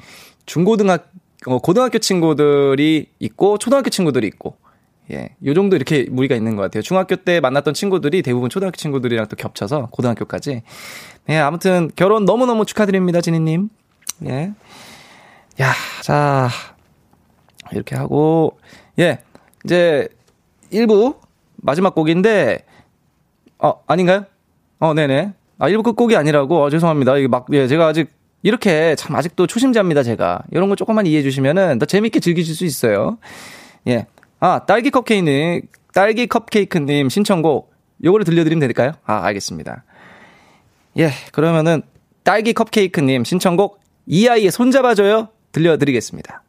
[0.47, 1.11] 중고등학,
[1.47, 4.57] 어, 고등학교 친구들이 있고, 초등학교 친구들이 있고,
[5.13, 6.83] 예, 요 정도 이렇게 무리가 있는 것 같아요.
[6.83, 10.63] 중학교 때 만났던 친구들이 대부분 초등학교 친구들이랑 또 겹쳐서 고등학교까지.
[11.27, 13.69] 네, 아무튼 결혼 너무너무 축하드립니다, 지니님.
[14.27, 14.53] 예.
[15.61, 16.49] 야, 자,
[17.73, 18.59] 이렇게 하고,
[18.99, 19.21] 예,
[19.65, 20.09] 이제
[20.73, 21.17] 1부
[21.57, 22.65] 마지막 곡인데,
[23.59, 24.25] 어, 아닌가요?
[24.81, 25.33] 어, 네네.
[25.59, 27.17] 아, 1부 끝곡이 아니라고, 어, 죄송합니다.
[27.19, 28.11] 이게 막, 예, 제가 아직
[28.43, 30.43] 이렇게 참 아직도 초심자입니다, 제가.
[30.51, 33.19] 이런 거 조금만 이해해 주시면은 더 재밌게 즐기실 수 있어요.
[33.87, 34.07] 예.
[34.41, 35.63] 아, 딸기 컵케이크님,
[35.95, 38.93] 딸기 컵케이크님 신청곡, 요거를 들려드리면 될까요?
[39.05, 39.85] 아, 알겠습니다.
[40.99, 41.83] 예, 그러면은
[42.25, 45.29] 딸기 컵케이크님 신청곡, 이 아이의 손잡아줘요?
[45.55, 46.43] 들려드리겠습니다.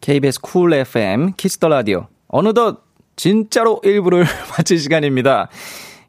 [0.00, 2.08] KBS 쿨 FM 키스 더 라디오.
[2.28, 2.82] 어느덧
[3.16, 4.24] 진짜로 1부를
[4.56, 5.48] 마칠 시간입니다.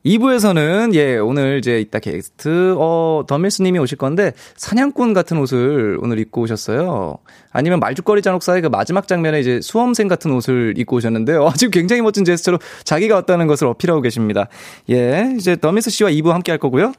[0.10, 6.18] 2부에서는 예, 오늘 이제 이따 게스트 어 던밀스 님이 오실 건데 사냥꾼 같은 옷을 오늘
[6.18, 7.20] 입고 오셨어요.
[7.52, 11.44] 아니면 말죽거리 잔혹사의 그 마지막 장면에 이제 수험생 같은 옷을 입고 오셨는데요.
[11.44, 14.48] 어, 지금 굉장히 멋진 제스처로 자기가 왔다는 것을 어필하고 계십니다.
[14.90, 16.94] 예, 이제 던밀스 씨와 2부 함께 할 거고요.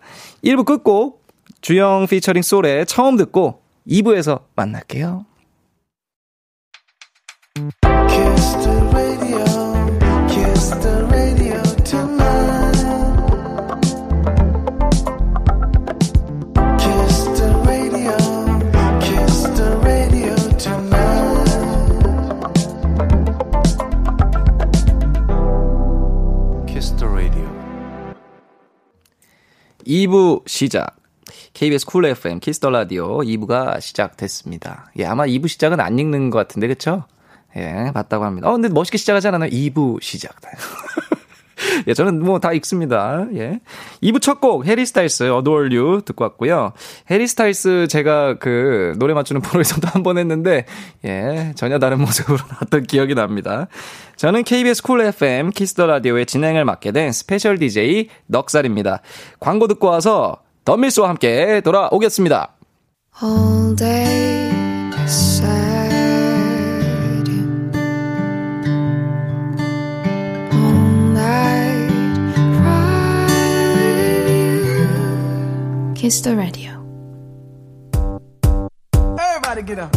[0.44, 1.24] 1부 끝곡
[1.62, 5.26] 주영 피처링 솔의 처음 듣고 2부에서 만날게요.
[29.90, 30.96] 2부 시작.
[31.53, 34.92] KBS 쿨 FM 키스 더 라디오 2부가 시작됐습니다.
[34.98, 37.05] 예, 아마 2부 시작은 안 읽는 것 같은데, 그쵸?
[37.57, 38.48] 예, 맞다고 합니다.
[38.48, 39.50] 어, 근데 멋있게 시작하지 않았나요?
[39.50, 40.37] 2부 시작.
[41.86, 43.26] 예, 저는 뭐 다 읽습니다.
[43.34, 43.60] 예.
[44.02, 46.72] 2부 첫 곡, 해리 스타일스, Adore You 듣고 왔고요.
[47.10, 50.64] 해리 스타일스 제가 그 노래 맞추는 프로에서도 한 번 했는데,
[51.04, 53.68] 예, 전혀 다른 모습으로 나왔던 기억이 납니다.
[54.16, 59.00] 저는 KBS 쿨 FM 키스 더 라디오의 진행을 맡게 된 스페셜 DJ 넉살입니다.
[59.38, 62.52] 광고 듣고 와서 덤밀스와 함께 돌아오겠습니다.
[63.22, 64.50] all day
[76.00, 76.80] kiss the radio
[79.18, 79.94] Everybody get up.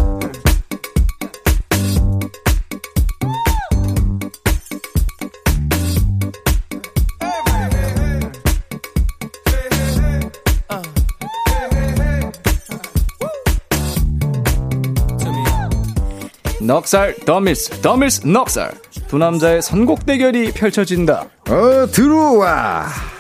[16.62, 18.74] 넉살 덤밀스 더밀스 넉살
[19.08, 21.30] 두 남자의 선곡 대결이 펼쳐진다.
[21.50, 23.13] 어, 들어와.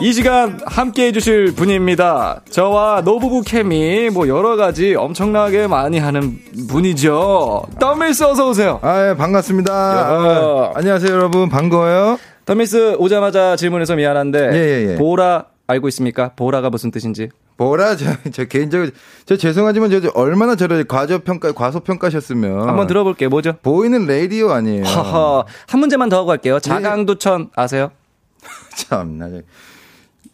[0.00, 2.42] 이 시간 함께 해주실 분입니다.
[2.50, 7.64] 저와 노부부 케미 뭐 여러 가지 엄청나게 많이 하는 분이죠.
[7.80, 8.78] 더밀스 어서 오세요.
[8.82, 9.72] 아, 예, 반갑습니다.
[9.72, 10.06] 야.
[10.06, 11.48] 아, 안녕하세요, 여러분.
[11.48, 12.18] 반가워요.
[12.44, 14.96] 더밀스 오자마자 질문해서 미안한데 예, 예, 예.
[14.96, 16.30] 보라 알고 있습니까?
[16.36, 17.28] 보라가 무슨 뜻인지?
[17.56, 18.90] 보라, 저, 저 개인적으로,
[19.26, 22.68] 저 죄송하지만 저, 저 얼마나 저를 과저평가, 과소평가셨으면.
[22.68, 23.28] 한번 들어볼게요.
[23.30, 23.54] 뭐죠?
[23.62, 24.84] 보이는 레디오 아니에요.
[24.84, 25.44] 하하.
[25.66, 26.60] 한 문제만 더 하고 갈게요.
[26.60, 27.90] 자강두천 아세요?
[28.76, 29.28] 참나.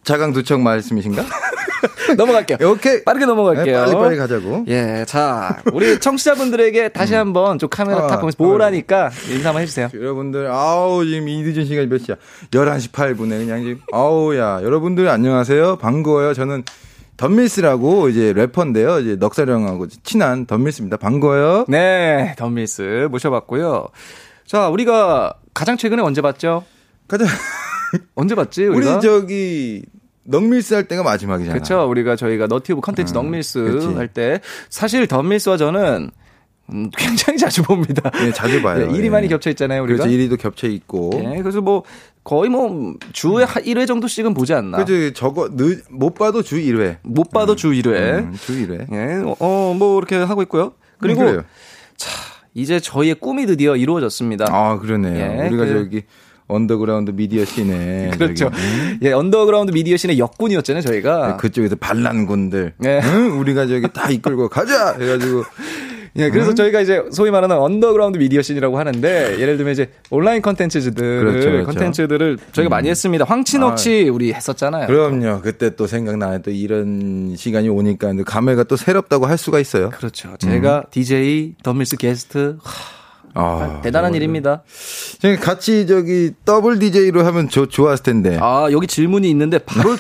[0.05, 1.25] 저- 자강두청 말씀이신가?
[2.17, 2.59] 넘어갈게요.
[2.71, 3.03] 오케이.
[3.05, 3.65] 빠르게 넘어갈게요.
[3.65, 4.65] 네, 빨리 빨리 가자고.
[4.69, 9.89] 예, 자, 우리 청취자분들에게 다시 한번 좀 카메라 아, 탁 보면서 보라니까 인사 한번 해주세요.
[9.95, 12.17] 여러분들, 아우, 지금 이 늦은 시간이 몇 시야?
[12.51, 14.61] 11시 8분에 그냥 지금, 아우, 야.
[14.63, 15.77] 여러분들 안녕하세요.
[15.77, 16.33] 반가워요.
[16.35, 16.65] 저는
[17.17, 19.01] 던밀스라고 이제 래퍼인데요.
[19.01, 20.97] 이제 넉살이 형하고 친한 던밀스입니다.
[20.97, 21.65] 반가워요.
[21.69, 23.89] 네, 던밀스 모셔봤고요.
[24.47, 26.65] 자, 우리가 가장 최근에 언제 봤죠?
[27.09, 27.25] 가자.
[28.15, 28.65] 언제 봤지?
[28.67, 29.01] 우리 우리가?
[29.01, 29.83] 저기,
[30.25, 31.53] 넉밀스 할 때가 마지막이잖아.
[31.55, 31.89] 그렇죠.
[31.89, 33.59] 우리가 저희가 너튜브 컨텐츠 음, 넉밀스.
[33.97, 36.11] 할 때 사실 던밀스와 저는
[36.73, 38.11] 음, 굉장히 자주 봅니다.
[38.25, 38.87] 예, 자주 봐요.
[38.87, 39.11] 네, 일이 예.
[39.11, 39.99] 많이 겹쳐 있잖아요, 우리가.
[39.99, 40.11] 그렇죠.
[40.15, 41.11] 일이도 겹쳐 있고.
[41.17, 41.83] 예, 그래서 뭐
[42.25, 44.79] 거의 뭐 주에 한 1회 정도씩은 보지 않나.
[44.83, 45.13] 그죠.
[45.13, 46.97] 저거, 늦, 못 봐도 주 1회.
[47.03, 47.87] 못 봐도 주 1회.
[48.25, 48.87] 음, 주 1회.
[48.93, 50.73] 예, 어, 뭐 이렇게 하고 있고요.
[50.99, 51.45] 그리고 음, 그래요.
[52.55, 54.47] 이제 저희의 꿈이 드디어 이루어졌습니다.
[54.49, 55.17] 아, 그러네요.
[55.43, 56.03] 예, 우리가 그- 저기,
[56.47, 58.11] 언더그라운드 미디어 씬에.
[58.19, 58.51] 그렇죠.
[58.53, 61.37] 음, 예, 언더그라운드 미디어 씬의 역군이었잖아요, 저희가.
[61.39, 62.75] 그쪽에서 반란군들.
[62.79, 63.01] 네.
[63.03, 63.39] 응?
[63.41, 64.95] 우리가 저기 다 이끌고 가자!
[64.99, 65.45] 해 가지고.
[66.17, 70.93] 예, 그래서 저희가 이제 소위 말하는 언더그라운드 미디어 씬이라고 하는데 예를 들면 이제 온라인 컨텐츠들
[70.95, 71.67] 그렇죠, 그렇죠.
[71.67, 73.25] 컨텐츠들을 저희가 많이 했습니다.
[73.25, 74.87] 황치넉치 우리 했었잖아요.
[74.87, 75.41] 그럼요.
[75.43, 76.43] 그때 또 생각나네.
[76.43, 79.91] 또 이런 시간이 오니까 감회가 또 새롭다고 할 수가 있어요.
[79.91, 80.37] 그렇죠.
[80.39, 83.04] 제가 DJ 던밀스 게스트 하,
[83.35, 84.17] 아, 대단한 정말.
[84.17, 84.63] 일입니다.
[85.21, 88.39] 저희 같이 저기 더블 DJ로 하면 좋 좋았을 텐데.
[88.41, 89.97] 아, 여기 질문이 있는데 바로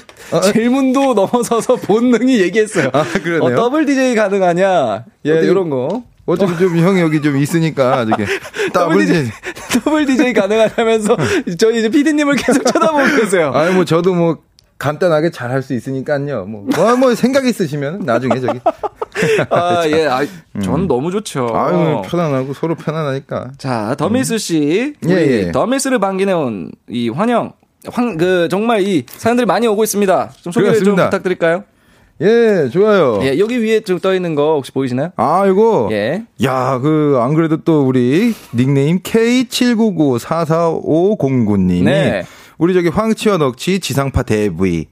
[0.52, 2.90] 질문도 넘어서서 본능이 얘기했어요.
[2.92, 3.42] 아, 그러네요.
[3.44, 5.04] 어, 더블 DJ 가능하냐?
[5.26, 6.02] 예, 어떻게- 이런 거.
[6.26, 8.24] 어차피 좀 형이 여기 좀 있으니까 저기
[8.72, 9.30] 더블 더블 DJ
[9.84, 11.16] 더블 DJ 가능하다면서
[11.58, 13.50] 저희 이제 PD님을 계속 쳐다보고 계세요.
[13.52, 14.38] 아니 뭐 저도 뭐
[14.78, 16.44] 간단하게 잘 할 수 있으니까요.
[16.46, 18.58] 뭐, 뭐, 뭐 생각 있으시면 나중에 저기.
[19.50, 20.06] 아, 예.
[20.06, 20.24] 아,
[20.62, 21.46] 전 너무 좋죠.
[21.46, 21.54] 음.
[21.56, 23.52] 아유 편안하고 서로 편안하니까.
[23.58, 24.94] 자, 더미스 씨.
[25.08, 25.52] 예, 우리 예.
[25.52, 27.52] 더미스를 반기내온 이 환영.
[27.92, 30.30] 황, 그, 정말 이 사연들이 많이 오고 있습니다.
[30.42, 31.04] 좀 소개 좀 그렇습니다.
[31.10, 31.64] 부탁드릴까요?
[32.20, 33.20] 예, 좋아요.
[33.22, 35.10] 예, 여기 위에 좀 떠 있는 거 혹시 보이시나요?
[35.16, 35.88] 아, 이거.
[35.92, 36.24] 예.
[36.44, 42.24] 야, 그, 안 그래도 또 우리 닉네임 K79944509님이 네.
[42.64, 44.86] 우리 저기 황치와 넉치 지상파 데뷔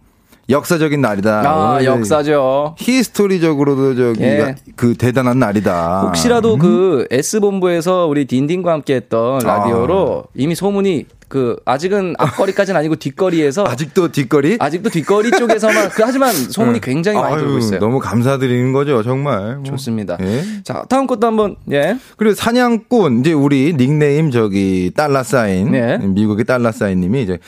[0.51, 1.41] 역사적인 날이다.
[1.41, 2.75] 아, 역사죠.
[2.79, 4.57] 히스토리적으로도 저기 예.
[4.77, 6.03] 그 대단한 날이다.
[6.03, 13.65] 혹시라도 그 S본부에서 우리 딘딘과 함께 했던 라디오로 이미 소문이 그 아직은 앞거리까지는 아니고 뒷거리에서
[13.67, 14.59] 아직도 뒷거리?
[14.61, 17.81] 아직도 뒷거리 쪽에서만 그 하지만 소문이 굉장히 많이 아유, 돌고 있어요.
[17.81, 19.55] 너무 감사드리는 거죠, 정말.
[19.55, 19.65] 뭐.
[19.65, 20.19] 좋습니다.
[20.21, 20.43] 예.
[20.63, 21.97] 자, 다음 것도 한번 예.
[22.19, 25.97] 그리고 사냥꾼 이제 우리 닉네임 저기 달러 사인 네.
[25.97, 27.39] 미국의 달러 사인 님이 이제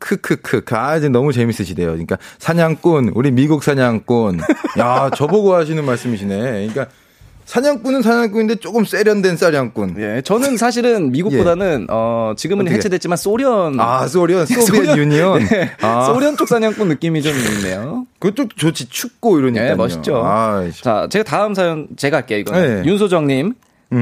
[0.00, 1.92] 크크크 아 이제 너무 재밌으시대요.
[1.92, 4.40] 그러니까 사냥꾼 우리 미국 사냥꾼
[4.78, 6.36] 야 저보고 하시는 말씀이시네.
[6.36, 6.88] 그러니까
[7.50, 9.96] 사냥꾼은 사냥꾼인데 조금 세련된 사냥꾼.
[9.98, 10.22] 예.
[10.22, 12.76] 저는 사실은 미국보다는 어 지금은 어떻게?
[12.76, 15.46] 해체됐지만 소련 아 소련 소비엣 유니언.
[15.48, 15.72] 네.
[15.80, 18.06] 아 소련 쪽 사냥꾼 느낌이 좀 있네요.
[18.20, 19.64] 그것도 좋지 춥고 이러니까.
[19.64, 20.22] 네, 멋있죠.
[20.24, 22.82] 아, 자, 제가 다음 사연 제가 할게요, 이거는.
[22.84, 22.88] 네.
[22.88, 23.54] 윤소정님.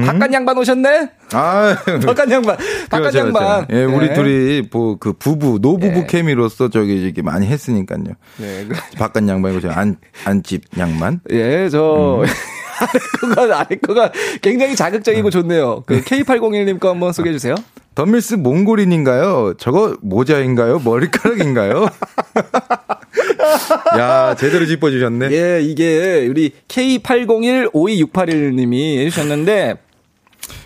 [0.05, 1.09] 바깥 양반 오셨네?
[1.33, 2.55] 아 바깥 양반.
[2.91, 3.65] 바깥 그렇죠, 양반.
[3.65, 3.81] 그렇죠.
[3.81, 4.13] 예, 우리 네.
[4.13, 6.05] 둘이 뭐 그 부부 노부부 네.
[6.07, 8.03] 케미로서 저기 이렇게 많이 했으니까요.
[8.37, 8.65] 네.
[8.69, 11.19] 그- 바깥 양반이고 저 안 안집 양반.
[11.31, 12.21] 예, 저.
[12.21, 12.27] 음.
[12.79, 14.11] 아래 거가, 아래 거가
[14.41, 15.83] 굉장히 자극적이고 좋네요.
[15.85, 17.53] 그 K801님 거 한번 소개해 주세요.
[17.95, 19.55] 덤밀스 몽골인인가요?
[19.57, 20.79] 저거 모자인가요?
[20.79, 21.87] 머리카락인가요?
[23.99, 25.31] 야, 제대로 짚어주셨네.
[25.31, 29.75] 예, 이게 우리 K80152681님이 해주셨는데,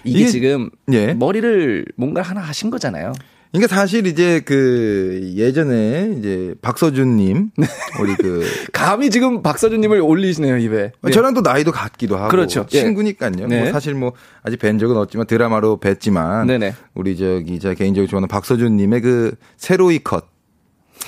[0.03, 1.13] 이게, 이게- 지금 예.
[1.13, 3.13] 머리를 뭔가 하나 하신 거잖아요.
[3.53, 7.51] 그러니까 사실 이제 그 예전에 이제 박서준님
[8.01, 10.91] 우리 그 감히 지금 박서준님을 올리시네요, 입에.
[10.99, 11.11] 네.
[11.11, 12.65] 저랑 또 나이도 같기도 하고 그렇죠.
[12.73, 12.79] 예.
[12.79, 13.45] 친구니까요.
[13.47, 13.61] 네.
[13.61, 16.73] 뭐 사실 뭐 아직 뵌 적은 없지만 드라마로 뵀지만 네네.
[16.95, 20.25] 우리 저기 제가 개인적으로 좋아하는 박서준님의 그 세로이 컷,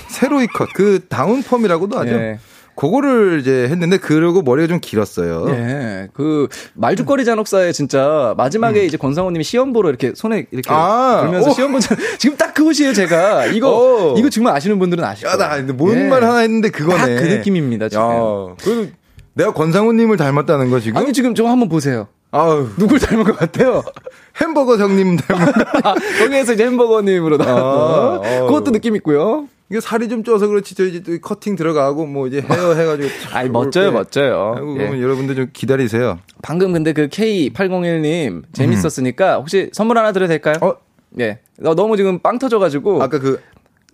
[0.10, 2.12] 세로이 컷, 그 다운펌이라고도 하죠.
[2.12, 2.40] 예.
[2.76, 5.46] 그거를 이제 했는데 그러고 머리가 좀 길었어요.
[5.50, 10.76] 예, 그 말죽거리 잔혹사에 진짜 마지막에 이제 권상우 님이 시험 보러 이렇게 손에 이렇게 음.
[10.76, 11.54] 아, 들면서 오.
[11.54, 11.96] 시험 보자.
[12.20, 13.48] 지금 딱그 옷이에요, 제가.
[13.48, 14.18] 이거 오.
[14.18, 15.50] 이거 정말 아시는 분들은 아실 야, 거예요.
[15.50, 16.04] 나 근데 뭔 예.
[16.04, 16.98] 말 하나 했는데 그거네.
[16.98, 18.04] 딱그 느낌입니다, 지금.
[18.04, 18.88] 야,
[19.34, 20.98] 내가 권상우 님을 닮았다는 거 지금?
[20.98, 22.08] 아니 지금 저 한번 보세요.
[22.32, 23.82] 아우, 누굴 닮은 것 같아요?
[24.42, 25.62] 햄버거 형님 닮은 거.
[25.84, 28.46] 아, 거기에서 이제 햄버거님으로 나왔고 아.
[28.48, 29.48] 그것도 느낌 있고요.
[29.70, 33.10] 이게 살이 좀 쪄서 그렇지, 저 이제 또 커팅 들어가고 뭐 이제 헤어 해가지고.
[33.34, 34.56] 아이 멋져요, 멋져요.
[34.58, 34.78] 예.
[34.78, 36.20] 그러면 여러분들 좀 기다리세요.
[36.44, 40.56] 방금 근데 그 K801님 재밌었으니까 혹시 선물 하나 드려도 될까요?
[40.62, 40.76] 어?
[41.20, 41.40] 예.
[41.64, 43.42] 어, 너무 지금 빵 터져가지고 아까 그,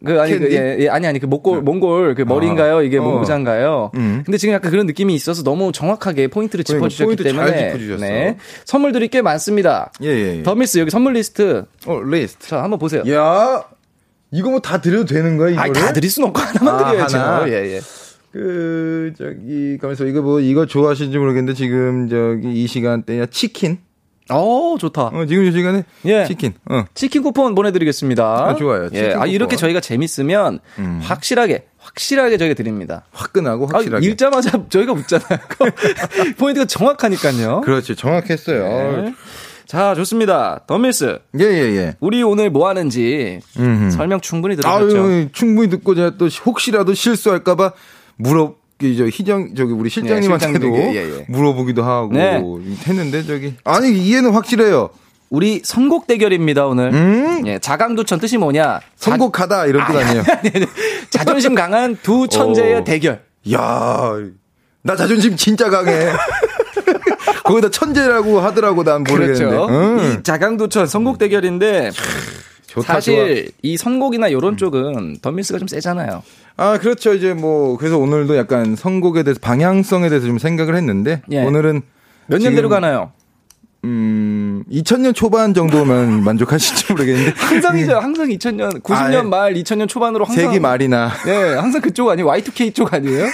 [0.03, 0.51] 그 아니 그?
[0.51, 2.81] 예, 예, 아니 아니 그 몽골 몽골 그 머리인가요?
[2.81, 3.03] 이게 어.
[3.03, 3.91] 모자인가요?
[3.95, 4.23] 음.
[4.25, 8.05] 근데 지금 약간 그런 느낌이 있어서 너무 정확하게 포인트를 그러니까 짚어주셨기 포인트 잘 때문에 짚어주셨어.
[8.05, 9.91] 네 선물들이 꽤 많습니다.
[10.01, 10.37] 예, 예.
[10.39, 10.43] 예.
[10.43, 12.47] 던밀스 여기 선물 리스트 어, 리스트.
[12.47, 13.03] 자 한번 보세요.
[13.09, 13.63] 야,
[14.31, 15.59] 이거 뭐 다 드려도 되는 거야, 이거를?
[15.63, 17.17] 아니 다 드릴 순 없고 하나만 아, 드려야죠.
[17.17, 17.49] 하나?
[17.49, 17.81] 예 예.
[18.31, 23.79] 그, 저기, 가면서 이거 뭐, 이거 좋아하시는지 모르겠는데 지금 저기 이 시간대야 치킨?
[24.29, 25.07] 어 좋다.
[25.07, 26.25] 어, 지금 이 시간에 예.
[26.25, 26.53] 치킨.
[26.69, 26.85] 어.
[26.93, 28.23] 치킨 쿠폰 보내드리겠습니다.
[28.23, 28.89] 아, 좋아요.
[28.93, 29.57] 예, 아, 이렇게.
[29.57, 30.59] 저희가 재밌으면
[31.01, 33.03] 확실하게 확실하게 저희가 드립니다.
[33.11, 34.07] 화끈하고 아, 확실하게.
[34.07, 35.39] 읽자마자 저희가 웃잖아요.
[36.39, 37.61] 포인트가 정확하니까요.
[37.65, 39.01] 그렇지, 정확했어요.
[39.03, 39.13] 네.
[39.71, 40.59] 자, 좋습니다.
[40.67, 41.19] 더밀스.
[41.39, 41.95] 예, 예, 예.
[42.01, 43.91] 우리 오늘 뭐 하는지 음흠.
[43.91, 45.01] 설명 충분히 들으셨죠?
[45.01, 47.71] 아유, 충분히 듣고 제가 또 혹시라도 실수할까봐
[48.17, 51.25] 물어, 이저 희정 저기 우리 실장님한테도 실장님에게, 예, 예.
[51.29, 52.43] 물어보기도 하고 네.
[52.85, 54.89] 했는데 저기 아니 이해는 확실해요.
[55.29, 56.93] 우리 선곡 대결입니다, 오늘.
[56.93, 57.47] 음?
[57.47, 58.81] 예, 자강두천 뜻이 뭐냐?
[58.81, 60.23] 자- 선곡하다 이런 뜻 아니에요.
[60.27, 60.65] 아니, 아니,
[61.09, 62.83] 자존심 강한 두 천재의 어.
[62.83, 63.21] 대결.
[63.53, 64.11] 야,
[64.81, 66.11] 나 자존심 진짜 강해.
[67.43, 69.45] 거기다 천재라고 하더라고 난 모르겠는데.
[69.45, 69.67] 그렇죠.
[69.69, 70.17] 응.
[70.19, 71.91] 이 자강두천 선곡 대결인데
[72.67, 76.23] 좋다, 사실 이 선곡이나 이런 쪽은 더밀스가 좀 세잖아요.
[76.57, 77.13] 아, 그렇죠.
[77.13, 81.43] 이제 뭐, 그래서 오늘도 약간 선곡에 대해서, 방향성에 대해서 좀 생각을 했는데, 예.
[81.43, 81.81] 오늘은.
[82.27, 83.11] 몇 년대로 가나요?
[83.83, 87.33] 음, 2000년 초반 정도면 만족하실지 모르겠는데.
[87.35, 87.97] 항상이죠.
[87.99, 89.21] 항상 2000년, 90년 아, 예.
[89.23, 90.45] 말, 2000년 초반으로 항상.
[90.45, 91.09] 세기 말이나.
[91.25, 92.27] 네, 항상 그쪽 아니에요?
[92.29, 93.25] Y2K 쪽 아니에요?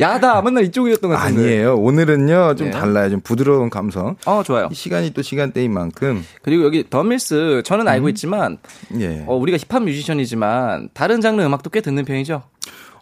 [0.00, 1.42] 야다, 맨날 이쪽이었던 것 같은데.
[1.42, 1.76] 아니에요.
[1.76, 2.70] 오늘은요, 좀 예.
[2.70, 3.10] 달라요.
[3.10, 4.16] 좀 부드러운 감성.
[4.26, 4.68] 어, 좋아요.
[4.70, 8.58] 이 시간이 또 시간대인 만큼, 그리고 여기 더밀스, 저는 알고 있지만,
[9.00, 9.24] 예.
[9.26, 12.42] 어, 우리가 힙합 뮤지션이지만, 다른 장르 음악도 꽤 듣는 편이죠?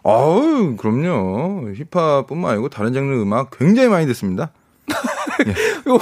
[0.03, 1.69] 어우, 그럼요.
[1.91, 4.51] 힙합뿐만 아니고 다른 장르 음악 굉장히 많이 듣습니다.
[5.85, 5.97] 이거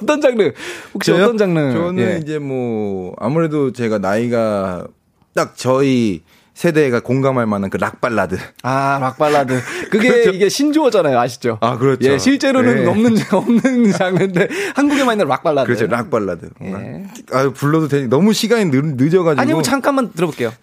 [0.00, 0.52] 어떤 장르?
[0.92, 1.24] 혹시 저요?
[1.24, 1.72] 어떤 장르?
[1.72, 2.18] 저는 예.
[2.20, 4.86] 이제 뭐 아무래도 제가 나이가
[5.34, 6.22] 딱 저희
[6.62, 8.36] 세대가 공감할 만한 그 락 발라드.
[8.64, 9.60] 아, 락 발라드.
[9.92, 10.30] 그게 그렇죠.
[10.30, 11.16] 이게 신조어잖아요.
[11.16, 11.58] 아시죠?
[11.60, 12.10] 아, 그렇죠.
[12.10, 12.86] 예, 실제로는 네.
[12.90, 15.66] 없는 없는 장르인데 한국에만 있는 락 발라드.
[15.72, 15.86] 그렇죠.
[15.86, 16.50] 락 발라드.
[16.64, 17.04] 예.
[17.30, 19.40] 아, 불러도 되니 너무 시간이 늦, 늦어가지고.
[19.40, 20.52] 아니 뭐 잠깐만 들어볼게요.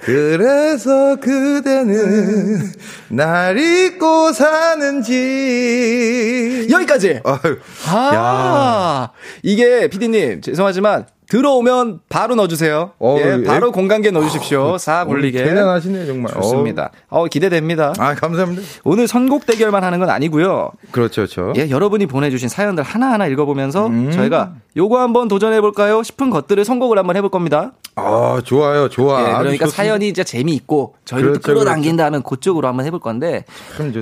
[0.00, 2.72] 그래서 그대는
[3.08, 5.12] 날 잊고 사는지.
[6.70, 7.20] 여기까지.
[7.24, 9.10] 아유, 아,
[9.42, 12.90] 이게 피디님 죄송하지만 들어오면 바로 넣어주세요.
[12.98, 13.44] 어, 예, 예.
[13.44, 14.76] 바로 공간계 넣어주십시오.
[14.76, 15.42] 사 굴리게.
[15.42, 16.30] 대단하시네, 정말.
[16.34, 16.90] 좋습니다.
[17.08, 17.88] 어, 기대됩니다.
[17.88, 17.94] 어.
[17.98, 18.60] 아, 감사합니다.
[18.84, 20.72] 오늘 선곡 대결만 하는 건 아니고요.
[20.90, 21.54] 그렇죠, 그렇죠.
[21.56, 24.10] 예, 여러분이 보내주신 사연들 하나 하나 읽어보면서 음.
[24.10, 26.02] 저희가 요거 한번 도전해 볼까요?
[26.02, 27.72] 싶은 것들을 선곡을 한번 해볼 겁니다.
[27.94, 29.20] 아, 좋아요, 좋아.
[29.20, 29.68] 예, 그러니까 좋습니다.
[29.68, 33.46] 사연이 이제 재미 있고 저희를 또 그렇죠, 끌어당긴다면 그쪽으로 한번 해볼 건데.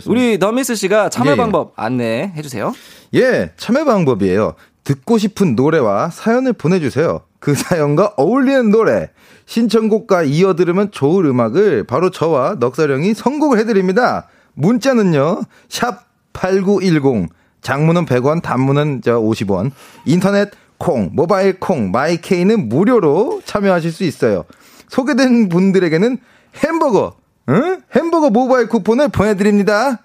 [0.07, 1.37] 우리 너미스 씨가 참여 예, 예.
[1.37, 2.72] 방법 안내해 주세요.
[3.14, 4.55] 예, 참여 방법이에요.
[4.91, 7.20] 듣고 싶은 노래와 사연을 보내주세요.
[7.38, 9.11] 그 사연과 어울리는 노래,
[9.47, 14.26] 신청곡과 이어 들으면 좋을 음악을 바로 저와 넉살형이 선곡을 해드립니다.
[14.55, 17.28] 문자는요, 샵 8910,
[17.62, 19.70] 장문은 100원, 단문은 저 50원,
[20.07, 24.45] 인터넷 콩, 모바일 콩, 마이케이는 무료로 참여하실 수 있어요.
[24.88, 26.18] 소개된 분들에게는
[26.64, 27.14] 햄버거,
[27.49, 27.80] 응?
[27.95, 30.01] 햄버거 모바일 쿠폰을 보내드립니다.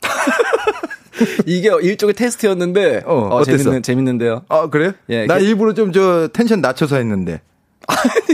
[1.46, 3.44] 이게 일종의 테스트였는데 어, 어?
[3.44, 4.42] 재밌는 재밌는데요.
[4.48, 4.92] 아 그래요?
[5.08, 7.40] 예, 나 이게- 일부러 좀 저 텐션 낮춰서 했는데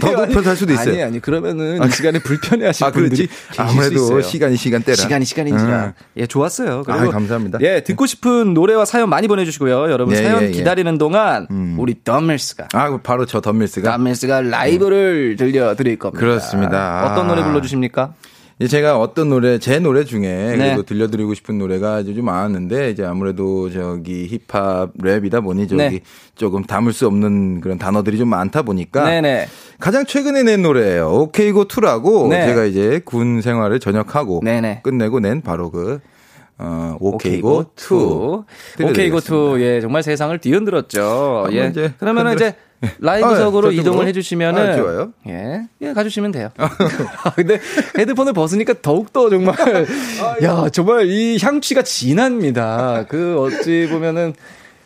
[0.01, 0.91] 더 높여서 할 수도 있어요.
[0.93, 3.26] 아니 아니 그러면은 이 시간에 불편해 하실 아 분들이
[3.57, 4.22] 아무래도 있어요.
[4.22, 4.95] 시간이 시간대라.
[4.97, 5.84] 시간이 시간인지라.
[5.86, 5.93] 응.
[6.18, 6.82] 예, 좋았어요.
[6.84, 7.59] 그리고 아이, 감사합니다.
[7.62, 9.91] 예, 듣고 싶은 노래와 사연 많이 보내 주시고요.
[9.91, 10.51] 여러분 예, 사연 예, 예.
[10.53, 11.76] 기다리는 동안 음.
[11.78, 16.20] 우리 덤밀스가 아 바로 저 덤밀스가 덤밀스가 라이브를 들려 드릴 겁니다.
[16.20, 17.11] 그렇습니다.
[17.11, 17.28] 어떤 아.
[17.28, 18.12] 노래 불러 주십니까?
[18.66, 20.56] 제가 어떤 노래 제 노래 중에 네.
[20.56, 26.00] 그래도 들려드리고 싶은 노래가 이제 좀 많은데 이제 아무래도 저기 힙합 랩이다 보니 저기 네.
[26.34, 29.46] 조금 담을 수 없는 그런 단어들이 좀 많다 보니까 네네.
[29.78, 31.09] 가장 최근에 낸 노래예요.
[31.09, 32.46] 오케이고 2라고 네.
[32.46, 34.80] 제가 이제 군 생활을 전역하고 네네.
[34.82, 36.00] 끝내고 낸 바로 그
[36.59, 38.44] 어, 오케이고 오케이고
[38.78, 38.82] 2.
[38.82, 38.86] 2.
[38.86, 39.18] 오케이고
[39.59, 39.61] 2.
[39.62, 41.46] 예, 정말 세상을 뒤흔들었죠.
[41.52, 41.72] 예.
[41.98, 42.68] 그러면은 이제 아,
[43.01, 44.07] 라이브석으로 네, 이동을?
[44.07, 45.12] 해주시면은 아, 좋아요.
[45.29, 46.51] 예, 예, 가주시면 돼요.
[46.59, 46.70] 아,
[47.35, 47.61] 근데
[47.99, 49.57] 헤드폰을 벗으니까 더욱 더 정말
[50.43, 53.07] 야 정말 이 향취가 진합니다.
[53.09, 54.35] 그 어찌 보면은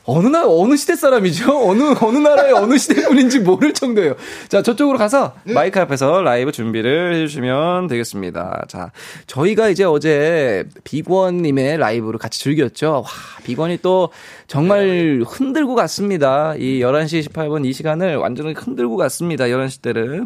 [0.05, 1.53] 어느 나 어느 시대 사람이죠?
[1.69, 4.15] 어느 어느 나라의 어느 시대 분인지 모를 정도예요.
[4.49, 5.53] 자 저쪽으로 가서 네.
[5.53, 8.65] 마이크 앞에서 라이브 준비를 해주시면 되겠습니다.
[8.69, 8.91] 자
[9.27, 13.03] 저희가 이제 어제 비권님의 라이브를 같이 즐겼죠.
[13.05, 13.11] 와
[13.45, 14.11] 비권이 또
[14.47, 16.55] 정말 흔들고 갔습니다.
[16.57, 19.45] 이 11시 18분 이 시간을 완전히 흔들고 갔습니다.
[19.45, 20.25] 11시 때를.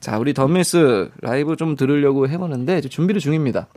[0.00, 3.68] 자 우리 덤밀스 라이브 좀 들으려고 해보는데 준비를 중입니다.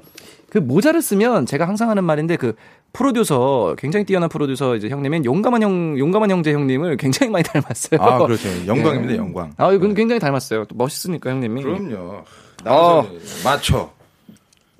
[0.51, 2.55] 그 모자를 쓰면 제가 항상 하는 말인데 그
[2.93, 8.01] 프로듀서 굉장히 뛰어난 프로듀서 이제 형님인 용감한 형 용감한 형제 형님을 굉장히 많이 닮았어요.
[8.01, 8.49] 아, 그렇죠.
[8.67, 9.17] 영광입니다, 예.
[9.17, 9.53] 영광.
[9.57, 10.65] 아, 이건 굉장히 닮았어요.
[10.65, 11.63] 또 멋있으니까 형님이.
[11.63, 12.23] 그럼요.
[12.65, 13.07] 어.
[13.43, 13.91] 맞춰.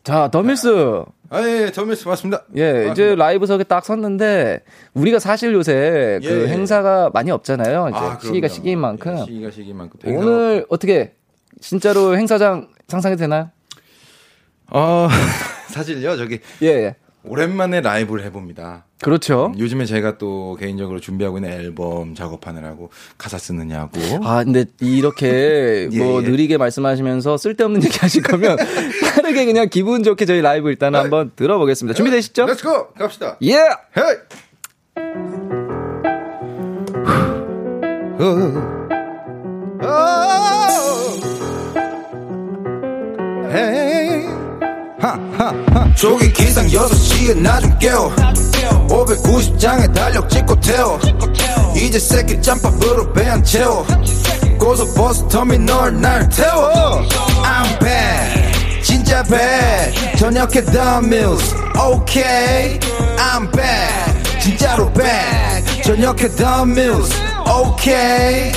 [0.04, 1.04] 자, 더밀스.
[1.34, 2.44] 아, 예, 예, 점미스 맞습니다.
[2.58, 6.48] 예, 이제 라이브석에 딱 섰는데 우리가 사실 요새 그 예, 예.
[6.50, 7.88] 행사가 많이 없잖아요.
[7.90, 8.50] 이제 아, 시기가.
[8.50, 9.98] 시기인 만큼 예, 시기가 시기인 만큼.
[10.04, 11.14] 오늘 어떻게
[11.62, 13.50] 진짜로 행사장 상상이 되나요?
[14.72, 15.08] 어,
[15.72, 16.96] 사실요, 저기, 예, 예.
[17.24, 18.86] 오랜만에 라이브를 해봅니다.
[19.02, 19.54] 그렇죠.
[19.58, 24.00] 요즘에 제가 또 개인적으로 준비하고 있는 앨범 작업하느라고 가사 쓰느냐고.
[24.24, 26.28] 아, 근데 이렇게 예, 뭐 예.
[26.28, 28.58] 느리게 말씀하시면서 쓸데없는 얘기 하실 거면
[29.16, 31.96] 빠르게 그냥 기분 좋게 저희 라이브 일단 한번 들어보겠습니다.
[31.96, 32.46] 준비되시죠?
[32.46, 32.94] Let's go!
[32.94, 33.38] 갑시다.
[33.44, 33.56] 예!
[33.56, 34.18] Hey!
[43.54, 44.11] 헤이!
[45.02, 48.12] 하하하 조기 기상 6시에 나 좀 깨워.
[48.88, 51.00] 590장에 달력 찍고 태워.
[51.76, 53.86] 이제 새끼 짬밥으로 배 안 채워.
[54.60, 57.02] 고속버스 터미널 날 태워.
[57.44, 62.80] I'm back 진짜 back 저녁에 The Mills Okay.
[63.18, 67.12] I'm back 진짜로 back 저녁에 The Mills
[67.48, 68.52] Okay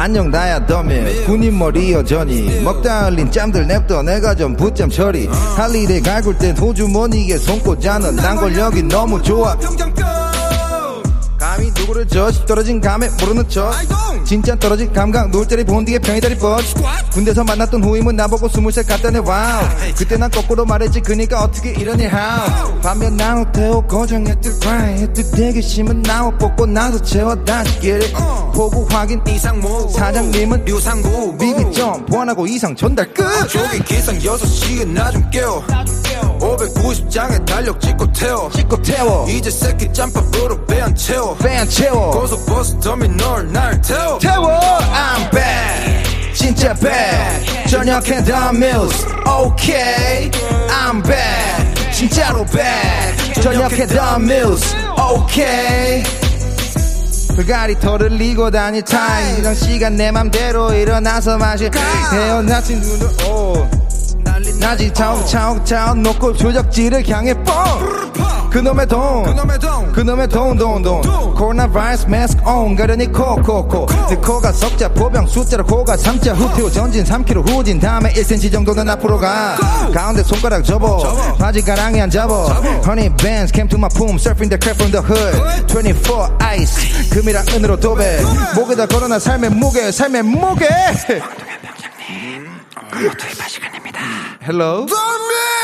[0.00, 2.60] 안녕 나야 더밀 군인 머리 여전히.
[2.62, 5.26] 먹다 흘린 짬들 냅둬 내가 좀 붙잠 처리.
[5.26, 9.56] 할 일에 갈굴 땐 호주머니에 손 꽂아는 난 권력이 너무 좋아.
[11.36, 13.72] 감히 누구를 저 떨어진 감에 모르는 척
[14.28, 16.58] 진짜 떨어질 감각 놀 자리 본 뒤에 병이 다리 뻗.
[17.12, 19.64] 군대에서 만났던 후임은 나보고 스물 살 같다네 와우.
[19.96, 26.02] 그때 난 거꾸로 말했지 그니까 어떻게 이러니 how 반면 나우 태워 고정했듯 grind 했듯 대기심은
[26.02, 28.12] 나우 뽑고 나도 채워 다시 get it
[28.52, 31.34] 보고 확인 이상무 사장님은 유상구.
[31.40, 33.24] 미기 점 보완하고 이상 전달 끝.
[33.48, 35.64] 저기 기상 6시에 나 좀 깨워.
[36.38, 38.50] 590장에 달력 찍고 태워.
[38.50, 39.26] 찍고 태워.
[39.28, 41.34] 이제 새끼 짬밥으로 배 안 채워.
[41.36, 42.10] 배 안 채워.
[42.10, 44.50] 고속버스 터미널 날 태워 태워.
[44.92, 50.30] I'm back 진짜 back 저녁에 The Mills okay.
[50.68, 56.02] I'm back 진짜로 back 저녁에 The Mills okay.
[57.34, 59.38] 불가리 털을 리고 다닐 타임.
[59.38, 61.70] 이런 시간 내 맘대로 일어나서 마시
[62.12, 63.68] 헤어나친 눈을 오.
[64.60, 67.54] 나지 차옥차옥차옥 놓고 조적지를 향해 뻥
[68.50, 69.92] 그놈의 돈.
[69.92, 73.86] 그놈의 돈돈돈 코로나 바이러스 마스크 온 가려니 코코코.
[74.08, 77.78] 내 코가 석자 보병 숫자로 코가 삼자 후표 전진 3km 후진.
[77.80, 79.56] 다음에 1cm 정도는 앞으로 가.
[79.92, 80.98] 가운데 손가락 접어.
[81.38, 82.48] 바지 가랑이 안 잡어.
[83.16, 85.66] bands came to my poom surfing the crap from the hood.
[85.66, 87.10] 24 ice.
[87.10, 88.20] 금이랑 은으로 도배.
[88.54, 90.68] 목에다 걸어놔 삶의 무게 삶의 무게
[94.48, 94.86] 헬로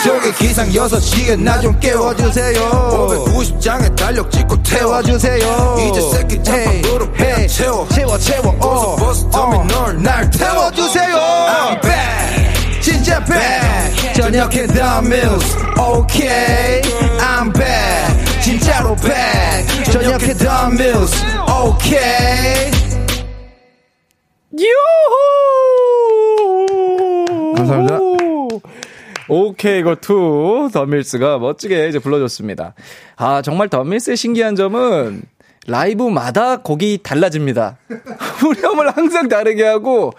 [0.05, 2.61] 저기 기상 6시에 나 좀 깨워주세요.
[3.09, 5.77] 590장에 달력 찍고 태워주세요.
[5.89, 7.89] 이제 새끼 짬밥으로 배 채워.
[7.89, 11.17] 채워 채워 어서 버스 터미널 날 태워주세요.
[11.17, 12.83] I'm back.
[12.83, 14.13] 진짜 back.
[14.15, 16.83] 저녁에 The Mills okay.
[17.21, 18.43] I'm back.
[18.43, 19.85] 진짜로 back.
[19.91, 21.15] 전역해 The Mills
[21.49, 22.71] okay.
[24.59, 25.15] 유후!
[27.57, 28.14] 감사합니다.
[29.29, 32.75] 오케이, 이거 투 더밀스가 멋지게 이제 불러줬습니다.
[33.17, 35.23] 아, 정말 더밀스의 신기한 점은
[35.67, 37.79] 라이브마다 곡이 달라집니다.
[38.39, 40.13] 후렴을 항상 다르게 하고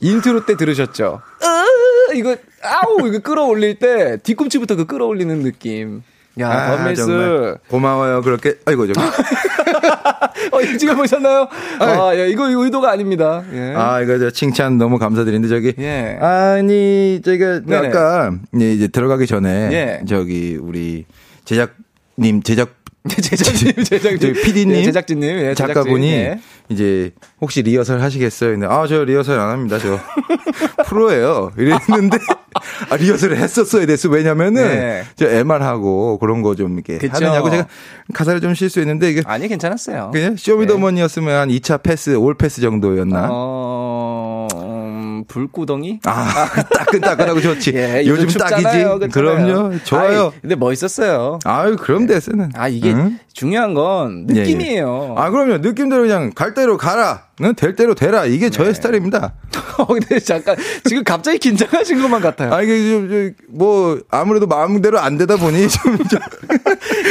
[0.00, 1.20] 인트로 때 들으셨죠?
[1.42, 6.02] 으, 이거, 아우, 이거 끌어올릴 때 뒤꿈치부터 그 끌어올리는 느낌.
[6.38, 7.06] 야, 아, 더밀스.
[7.06, 8.22] 정말 고마워요.
[8.22, 9.00] 그렇게 아이고 저기.
[10.52, 11.48] 어, 지금 보셨나요?
[11.80, 13.42] 아, 예, 이거 의도가 아닙니다.
[13.52, 13.72] 예.
[13.74, 16.18] 아, 이거 저 칭찬 너무 감사드리는데 저기 예.
[16.20, 17.20] 아니
[17.64, 17.88] 네네.
[17.88, 20.00] 아까 예, 이제 들어가기 전에 예.
[20.06, 21.06] 저기 우리
[21.44, 21.74] 제작
[22.18, 22.75] 님 제작
[23.22, 24.18] 제작진, 제작진.
[24.20, 25.66] 저기 PD님, 예, 제작진님, 예, 제작진.
[25.74, 26.40] 작가분이 예.
[26.68, 28.50] 이제 혹시 리허설 하시겠어요?
[28.52, 29.78] 근데 아 저 리허설 안 합니다.
[29.78, 29.98] 저
[30.86, 31.52] 프로예요.
[31.56, 32.18] 이랬는데
[32.90, 34.08] 아, 리허설을 했었어야 됐어.
[34.08, 35.04] 왜냐면은 네.
[35.16, 37.12] 저 MR하고 그런 거 좀 이렇게 그쵸.
[37.14, 37.66] 하느냐고 제가
[38.14, 40.10] 가사를 좀 실수했는데 이게 아니, 괜찮았어요.
[40.12, 43.28] 그냥 쇼미더머니였으면 한 2차 패스, all pass 정도였나?
[43.30, 44.58] 어, 음,
[45.28, 46.00] 불구덩이?
[46.04, 47.72] 아, 따끈따끈하고 좋지.
[47.74, 48.98] 예, 요즘 춥잖아요.
[48.98, 49.12] 딱이지.
[49.12, 49.78] 그럼요.
[49.84, 50.32] 좋아요.
[50.34, 51.38] 아이, 근데 멋있었어요.
[51.44, 52.50] 아유, 그럼 됐어는.
[52.54, 53.18] 아, 이게 응?
[53.32, 54.40] 중요한 건 예, 예.
[54.42, 55.14] 느낌이에요.
[55.18, 55.58] 아, 그럼요.
[55.58, 57.24] 느낌대로 그냥 갈 대로 가라.
[57.42, 57.54] 응?
[57.54, 58.24] 될 대로 되라.
[58.24, 58.50] 이게 네.
[58.50, 59.34] 저의 스타일입니다.
[59.78, 62.52] 어, 근데 잠깐, 지금 갑자기 긴장하신 것만 같아요.
[62.52, 66.18] 아, 이게 좀, 좀, 뭐, 아무래도 마음대로 안 되다 보니 좀, 좀.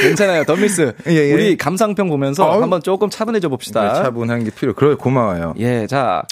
[0.01, 0.43] 괜찮아요.
[0.45, 0.93] 덤미스.
[1.07, 1.33] 예, 예.
[1.33, 2.61] 우리 감상평 보면서 아우.
[2.61, 3.93] 한번 조금 차분해져 봅시다.
[4.01, 4.73] 차분한 게 필요.
[4.73, 5.53] 그래, 고마워요.
[5.59, 6.23] 예, 자.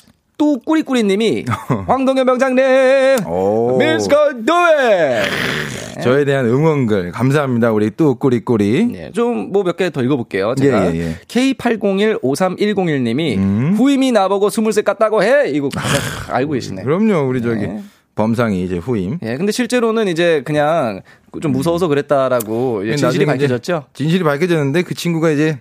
[0.44, 1.46] 또 꾸리꾸리님이
[1.88, 3.78] 황동현 병장님 오.
[3.78, 5.22] 밀스가 도에
[6.04, 7.72] 저에 대한 응원글 감사합니다.
[7.72, 8.90] 우리 또 꾸리꾸리.
[8.96, 10.54] 예, 좀뭐 몇 개 더 읽어볼게요.
[10.56, 11.16] 제가 예, 예, 예.
[11.30, 13.74] K80153101님이 음.
[13.78, 15.70] 후임이 나보고 스물셋 같다고 해 이거
[16.30, 16.84] 알고 계시네.
[16.84, 17.26] 그럼요.
[17.30, 17.82] 우리 저기 네.
[18.16, 19.20] 범상이 이제 후임.
[19.24, 21.00] 예, 근데 실제로는 이제 그냥
[21.42, 23.86] 좀 무서워서 그랬다라고 이제 진실이 밝혀졌죠.
[23.94, 25.60] 진실이 밝혀졌는데 그 친구가 이제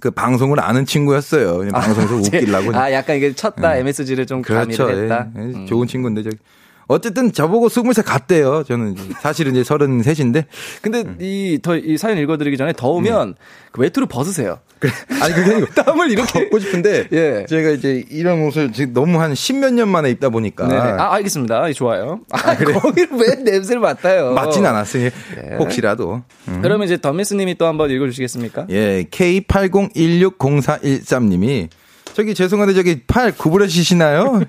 [0.00, 1.58] 그 방송을 아는 친구였어요.
[1.58, 2.76] 그냥 방송에서 웃기려고.
[2.76, 4.84] 아, 약간 이게 쳤다 MSG를 좀 그렇죠.
[4.86, 5.28] 가미를 했다.
[5.36, 5.40] 예.
[5.40, 5.66] 예, 음.
[5.66, 6.36] 좋은 친구인데 저기.
[6.86, 8.62] 어쨌든 저보고 스물 살 갔대요.
[8.64, 10.46] 저는 사실은 이제 서른 셋인데.
[10.82, 13.34] 근데 이더 이 사연 읽어드리기 전에 더우면
[13.72, 14.58] 그 외투를 벗으세요.
[14.78, 14.92] 그래.
[15.22, 17.08] 아니 그게 아니고 땀을 이렇게 벗고 싶은데.
[17.12, 17.46] 예.
[17.48, 20.68] 제가 이제 이런 옷을 지금 너무 한 십몇 년 만에 입다 보니까.
[20.68, 20.80] 네네.
[20.80, 21.72] 아, 알겠습니다.
[21.72, 22.20] 좋아요.
[22.30, 24.32] 아, 거기를 왜 냄새를 맡아요?
[24.32, 25.10] 맞진 않았으니
[25.58, 26.22] 혹시라도.
[26.48, 26.60] 음.
[26.62, 28.66] 그러면 이제 더미스님이 또 한번 읽어주시겠습니까?
[28.70, 31.68] 예, K80160413님이
[32.14, 34.40] 저기 죄송한데 저기 팔 구부러지시나요?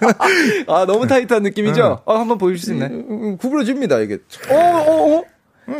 [0.68, 2.02] 아, 너무 타이트한 느낌이죠?
[2.04, 2.90] 어, 한번 보여주실 수 있나요?
[3.08, 4.18] 음, 구부러집니다 이게.
[4.50, 5.24] 어, 어, 어?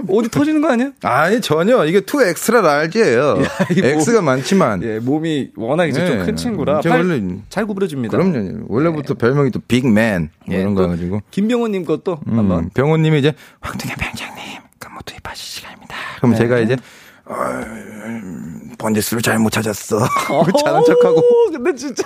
[0.09, 0.93] 어디 터지는 거 아니야?
[1.03, 3.39] 아니 전혀 이게 two extra large예요.
[3.77, 4.83] 이 뭐- X가 많지만.
[4.85, 6.25] 예, 몸이 워낙 이제 좀 예.
[6.25, 8.17] 큰 친구라 원래- 잘 구부러집니다.
[8.17, 8.65] 그럼요.
[8.69, 11.21] 원래부터 별명이 또 big man 뭐 예, 이런 또거 가지고.
[11.31, 12.71] 김병호님 것도 음, 한번.
[12.75, 15.95] 병호님이 이제 황동현 병장님 근무 투입하실 시간입니다.
[16.19, 16.39] 그럼 네.
[16.39, 16.77] 제가 이제
[17.25, 19.99] 어, 음, 번지수를 잘못 찾았어.
[20.65, 21.19] 잘한 척하고.
[21.19, 22.03] 오, 근데 진짜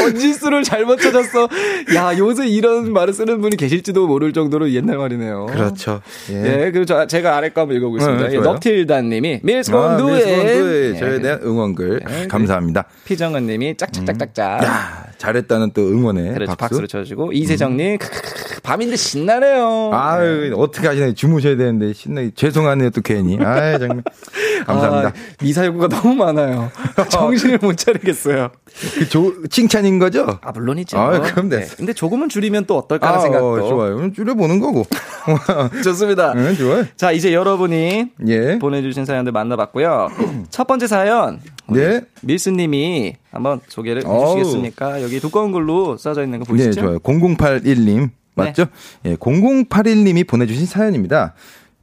[0.00, 1.46] 번지수를 잘못 찾았어.
[1.94, 5.46] 야, 요새 이런 말을 쓰는 분이 계실지도 모를 정도로 옛날 말이네요.
[5.46, 6.00] 그렇죠.
[6.30, 6.36] 예.
[6.66, 8.28] 예, 그리고 저, 제가 아래 거 한번 읽어보겠습니다.
[8.28, 8.38] 네, 예.
[8.38, 12.84] 넉틸다님이 밀스 아, 건두에 밀스건두에 저에 대한 응원글 네, 감사합니다.
[13.04, 14.64] 피정은님이 짝짝짝짝짝.
[14.64, 16.50] 야 잘했다는 또 응원에 그렇죠.
[16.56, 16.60] 박수.
[16.76, 16.80] 박수.
[16.80, 19.90] 를 쳐주고 이세정님 크크크크, 밤인데 신나네요.
[19.92, 21.14] 아유 어떻게 하시나요?
[21.14, 23.38] 주무셔야 되는데 신나게 죄송하네요 또 괜히.
[23.40, 24.02] 아 정말
[24.66, 25.08] 감사합니다.
[25.08, 26.70] 아, 미사여구가 너무 많아요.
[27.10, 28.50] 정신을 못 차리겠어요.
[28.94, 30.38] 그 조, 칭찬인 거죠?
[30.42, 30.98] 아 물론이죠.
[30.98, 31.76] 아, 그럼 됐어.
[31.76, 34.12] 근데 조금은 줄이면 또 어떨까 하는 아, 생각도 어, 좋아요.
[34.12, 34.84] 줄여보는 거고.
[35.82, 36.32] 좋습니다.
[36.36, 36.84] 응, 좋아요.
[36.96, 38.58] 자 이제 여러분이 예.
[38.58, 40.10] 보내주신 사연들 만나봤고요.
[40.50, 42.00] 첫 번째 사연 네.
[42.22, 44.38] 밀스님이 한번 소개를 어우.
[44.38, 45.02] 해주시겠습니까?
[45.02, 46.80] 여기 두꺼운 글로 써져 있는 거 네, 보이시죠?
[46.80, 46.98] 좋아요.
[47.00, 48.10] 0081님.
[48.34, 48.66] 맞죠?
[49.06, 51.34] 예, 0081님이 보내주신 사연입니다.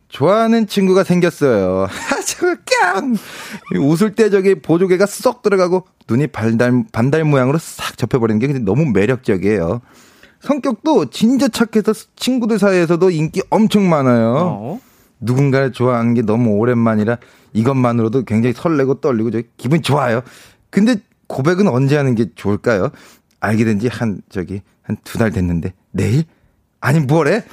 [0.08, 1.88] 좋아하는 친구가 생겼어요.
[1.90, 2.56] 하, 저
[2.94, 3.16] 거 깡!
[3.80, 9.82] 웃을 때 저기 보조개가 쏙 들어가고 눈이 반달, 반달 모양으로 싹 접혀버리는 게 너무 매력적이에요.
[10.42, 14.34] 성격도 진짜 착해서 친구들 사이에서도 인기 엄청 많아요.
[14.36, 14.80] 어.
[15.22, 17.18] 누군가를 좋아하는 게 너무 오랜만이라
[17.54, 20.22] 이것만으로도 굉장히 설레고 떨리고 저 기분 좋아요.
[20.70, 22.90] 근데 고백은 언제 하는 게 좋을까요?
[23.40, 26.26] 알게 된 지 한 저기 한 두 달 됐는데 내일?
[26.82, 27.46] 아니 뭐래?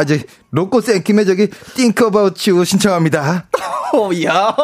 [0.00, 3.48] 아 저기 로꼬 쌤김에 저기 Think About You 신청합니다.
[3.92, 4.56] 어, 야,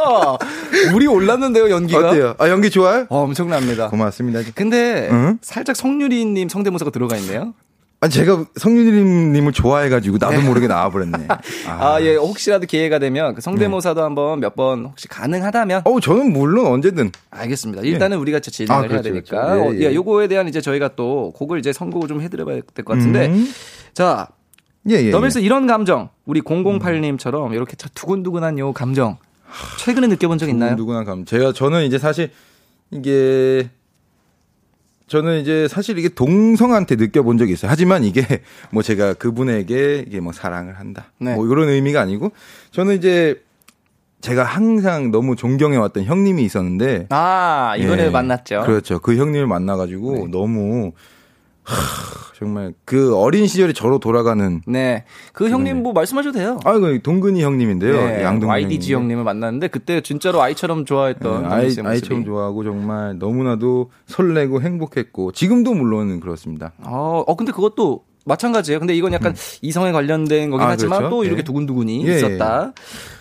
[0.93, 2.09] 물이 올랐는데요 연기가.
[2.09, 2.34] 어때요?
[2.39, 3.05] 아 연기 좋아요?
[3.11, 3.91] 어, 엄청납니다.
[3.91, 4.41] 고맙습니다.
[4.55, 5.39] 근데 응?
[5.43, 7.53] 살짝 성유리님 성대모사가 들어가 있네요.
[8.01, 11.28] 아 제가 성윤희님을 좋아해가지고 나도 모르게 나와버렸네.
[11.68, 16.66] 아, 예, 혹시라도 기회가 되면 그 성대모사도 한번 몇 번 혹시 가능하다면 어우 저는 물론
[16.68, 17.82] 언제든 알겠습니다.
[17.82, 19.57] 일단은 우리가 저 진행을 아, 해야 그렇죠, 되니까 그렇죠.
[19.59, 19.91] 예, 어, 예.
[19.91, 23.53] 예, 요거에 대한 이제 저희가 또 곡을 이제 선곡을 좀 해드려봐야 될 것 같은데 음.
[23.93, 24.28] 자
[24.89, 25.11] 예, 예.
[25.11, 29.18] 더밀스 이런 감정 우리 008님처럼 이렇게 참 두근두근한 요 감정
[29.78, 30.74] 최근에 느껴본 적 있나요?
[30.74, 31.24] 누구나 감.
[31.24, 32.30] 제가 저는 이제 사실
[32.91, 33.68] 이게
[35.07, 37.70] 저는 이제 사실 이게 동성한테 느껴본 적이 있어요.
[37.70, 38.22] 하지만 이게
[38.70, 41.12] 뭐 제가 그분에게 이게 뭐 사랑을 한다.
[41.18, 41.34] 네.
[41.34, 42.32] 뭐 이런 의미가 아니고
[42.72, 43.43] 저는 이제
[44.20, 48.62] 제가 항상 너무 존경해 왔던 형님이 있었는데 아 이번에 예, 만났죠.
[48.66, 48.99] 그렇죠.
[48.99, 50.93] 그 형님을 만나가지고 너무
[51.67, 56.59] 하, 정말 그 어린 시절에 저로 돌아가는 네, 그 형님 뭐 말씀하셔도 돼요.
[56.64, 57.93] 아이고 동근이 형님인데요.
[57.93, 59.05] 네, 양동근 YDG 형님.
[59.11, 61.77] 형님을 만났는데 그때 진짜로 아이처럼 좋아했던 네, 네, 아이.
[61.85, 66.73] 아이처럼 좋아하고 정말 너무나도 설레고 행복했고 지금도 물론 그렇습니다.
[66.85, 68.81] 어, 어 근데 그것도 마찬가지예요.
[68.81, 71.14] 근데 이건 약간 이성에 관련된 거긴 아, 하지만 그렇죠.
[71.17, 71.45] 또 이렇게 예.
[71.45, 72.73] 두근두근이 예, 있었다.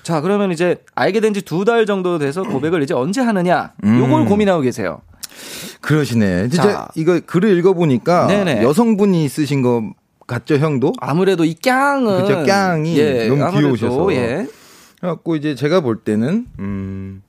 [0.04, 3.74] 자, 그러면 이제 알게 된 지 두 달 정도 돼서 고백을 이제 언제 하느냐?
[3.84, 4.00] 음.
[4.00, 5.02] 요걸 고민하고 계세요.
[5.82, 6.50] 그러시네.
[6.50, 6.88] 진짜 자.
[6.96, 8.64] 이거 글을 읽어보니까 네네.
[8.64, 9.84] 여성분이 쓰신 거
[10.28, 10.94] 같죠, 형도?
[11.00, 14.14] 아무래도 이 깡은 그죠, 깡이 너무 아무래도, 귀여우셔서.
[14.14, 14.48] 예.
[15.00, 17.22] 그래갖고 이제 제가 볼 때는 음.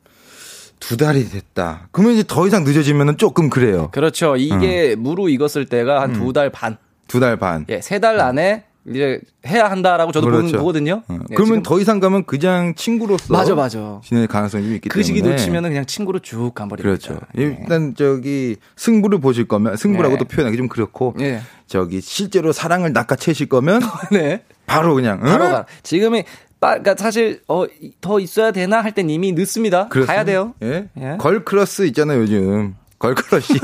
[0.81, 1.89] 두 달이 됐다.
[1.91, 3.89] 그러면 이제 더 이상 늦어지면은 조금 그래요.
[3.93, 4.37] 그렇죠.
[4.37, 5.03] 이게 음.
[5.03, 6.77] 무르 익었을 때가 한 두 달 반.
[7.09, 7.65] 두 달 반.
[7.69, 10.59] 예, 세 달 안에 이제 해야 한다라고 저도 그렇죠.
[10.59, 11.03] 거거든요.
[11.09, 11.19] 어.
[11.31, 14.01] 예, 그러면 더 이상 가면 그냥 친구로서 맞아 맞아.
[14.05, 16.83] 지낼 가능성이 좀 있기 그 시기 때문에 놓치면은 그냥 친구로 쭉 가버립니다.
[17.09, 17.21] 그렇죠.
[17.39, 17.59] 예.
[17.61, 20.35] 일단 저기 승부를 보실 거면 승부라고도 네.
[20.37, 21.41] 표현하기 좀 그렇고 예.
[21.67, 23.81] 저기 실제로 사랑을 낚아채실 거면
[24.13, 24.45] 네.
[24.67, 25.29] 바로 그냥 응?
[25.31, 25.67] 바로 가.
[25.83, 26.25] 지금이
[26.61, 27.67] 빠, 그러니까 사실 어
[28.01, 29.89] 더 있어야 되나 할 땐 이미 늦습니다.
[29.89, 30.13] 그렇습니다.
[30.15, 30.55] 가야 돼요.
[30.63, 30.89] 예.
[30.99, 31.17] 예.
[31.19, 32.75] girl crush 있잖아요 요즘.
[33.15, 33.55] girl crush.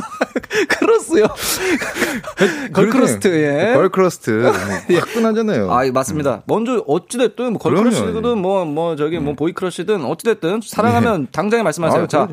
[0.68, 1.26] crush요.
[2.72, 3.74] girl crust 예.
[3.74, 4.44] girl crust.
[4.88, 5.70] 화끈하잖아요.
[5.72, 6.42] 아, 맞습니다.
[6.46, 8.36] 먼저 어찌됐든 뭐 girl crush든 그럼요.
[8.36, 12.02] 뭐뭐 저기 뭐 boy crush든 어찌됐든 사랑하면 당장에 말씀하세요.
[12.02, 12.28] 아, 자.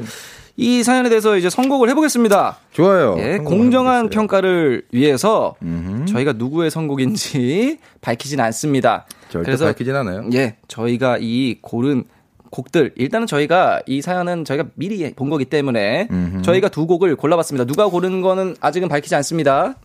[0.62, 2.58] 이 사연에 대해서 이제 선곡을 해보겠습니다.
[2.74, 3.16] 좋아요.
[3.18, 4.10] 예, 공정한 해보겠어요.
[4.10, 6.06] 평가를 위해서 음흠.
[6.08, 9.06] 저희가 누구의 선곡인지 밝히진 않습니다.
[9.30, 10.26] 절대 밝히진 않아요.
[10.34, 12.04] 예, 저희가 이 고른
[12.52, 16.42] 곡들 일단은 저희가 이 사연은 저희가 미리 본 거기 때문에 음흠.
[16.42, 17.66] 저희가 두 곡을 골라봤습니다.
[17.66, 19.76] 누가 고른 거는 아직은 밝히지 않습니다.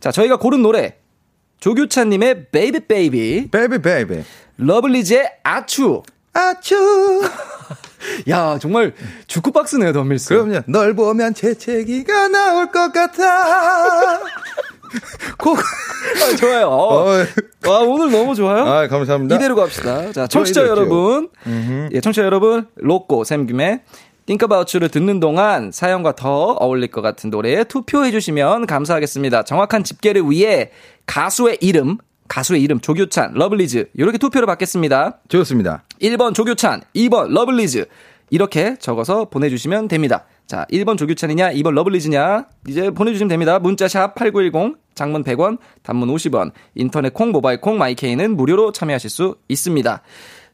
[0.00, 0.96] 자, 저희가 고른 노래
[1.60, 4.22] 조규찬님의 Baby Baby, Baby Baby.
[4.58, 6.02] 러블리즈의 아추.
[6.32, 7.22] 아추.
[8.28, 8.94] 야, 정말
[9.26, 10.28] 주크 박스네요, 덤밀스.
[10.28, 10.60] 그럼요.
[10.66, 14.20] 널 보면 재채기가 나올 것 같아.
[15.38, 15.58] 곡.
[15.58, 16.68] 아, 좋아요.
[16.68, 17.04] 어.
[17.10, 17.24] 어,
[17.66, 18.64] 와, 오늘 너무 좋아요.
[18.64, 19.34] 아, 감사합니다.
[19.36, 20.12] 이대로 갑시다.
[20.12, 21.28] 자, 청취자 여러분.
[21.92, 23.80] 예, 청취자 여러분, 로꼬, 샘김의
[24.26, 29.44] Think About You를 듣는 동안 사연과 더 어울릴 것 같은 노래에 투표해주시면 감사하겠습니다.
[29.44, 30.70] 정확한 집계를 위해
[31.06, 31.96] 가수의 이름,
[32.28, 35.20] 가수의 이름, 조규찬, 러블리즈, 이렇게 투표를 받겠습니다.
[35.28, 35.84] 좋습니다.
[36.02, 37.86] 1번 조규찬, 2번 러블리즈.
[38.30, 40.26] 이렇게 적어서 보내주시면 됩니다.
[40.48, 43.58] 자, 1번 조규찬이냐, 2번 러블리즈냐, 이제 보내주시면 됩니다.
[43.58, 49.36] 문자샵 8910, 장문 100원, 단문 50원, 인터넷 콩, 모바일 콩, My K는 무료로 참여하실 수
[49.48, 50.00] 있습니다.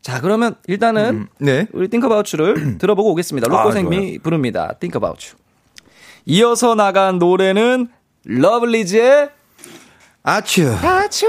[0.03, 1.69] 자, 그러면 일단은 음, 네.
[1.73, 3.47] 우리 Think About You를 들어보고 오겠습니다.
[3.49, 4.75] 아, 로꼬생미 부릅니다.
[4.81, 5.39] Think About You.
[6.27, 7.87] 이어서 나간 노래는
[8.25, 9.31] 러블리즈의
[10.25, 10.71] 아츄.
[10.83, 11.27] 아츄.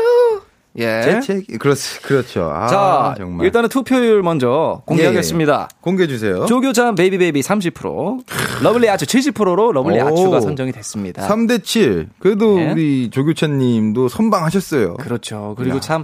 [0.78, 1.02] 예.
[1.04, 1.58] 재채기.
[1.58, 1.74] 그렇,
[2.04, 2.52] 그렇죠.
[2.54, 3.46] 아, 자, 정말.
[3.46, 5.70] 일단은 투표율 먼저 공개하겠습니다.
[5.82, 6.46] 공개해주세요.
[6.48, 8.24] 조규찬 Baby Baby 30%,
[8.62, 10.08] 러블리 아츄 70%로 러블리 오.
[10.08, 11.28] 아츄가 선정이 됐습니다.
[11.28, 12.08] 3대7.
[12.20, 12.72] 그래도 네.
[12.72, 14.96] 우리 조규찬 님도 선방하셨어요.
[14.96, 15.56] 그렇죠.
[15.58, 15.80] 그리고 야.
[15.80, 16.02] 참,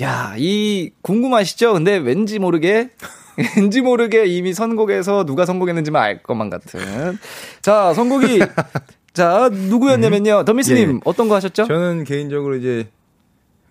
[0.00, 1.72] 야, 이, 궁금하시죠?
[1.72, 2.90] 근데 왠지 모르게,
[3.56, 7.18] 왠지 모르게 이미 선곡에서 누가 선곡했는지만 알 것만 같은.
[7.62, 8.40] 자, 선곡이,
[9.12, 10.44] 자, 누구였냐면요.
[10.44, 11.00] 더밀스님, 예.
[11.04, 11.66] 어떤 거 하셨죠?
[11.66, 12.86] 저는 개인적으로 이제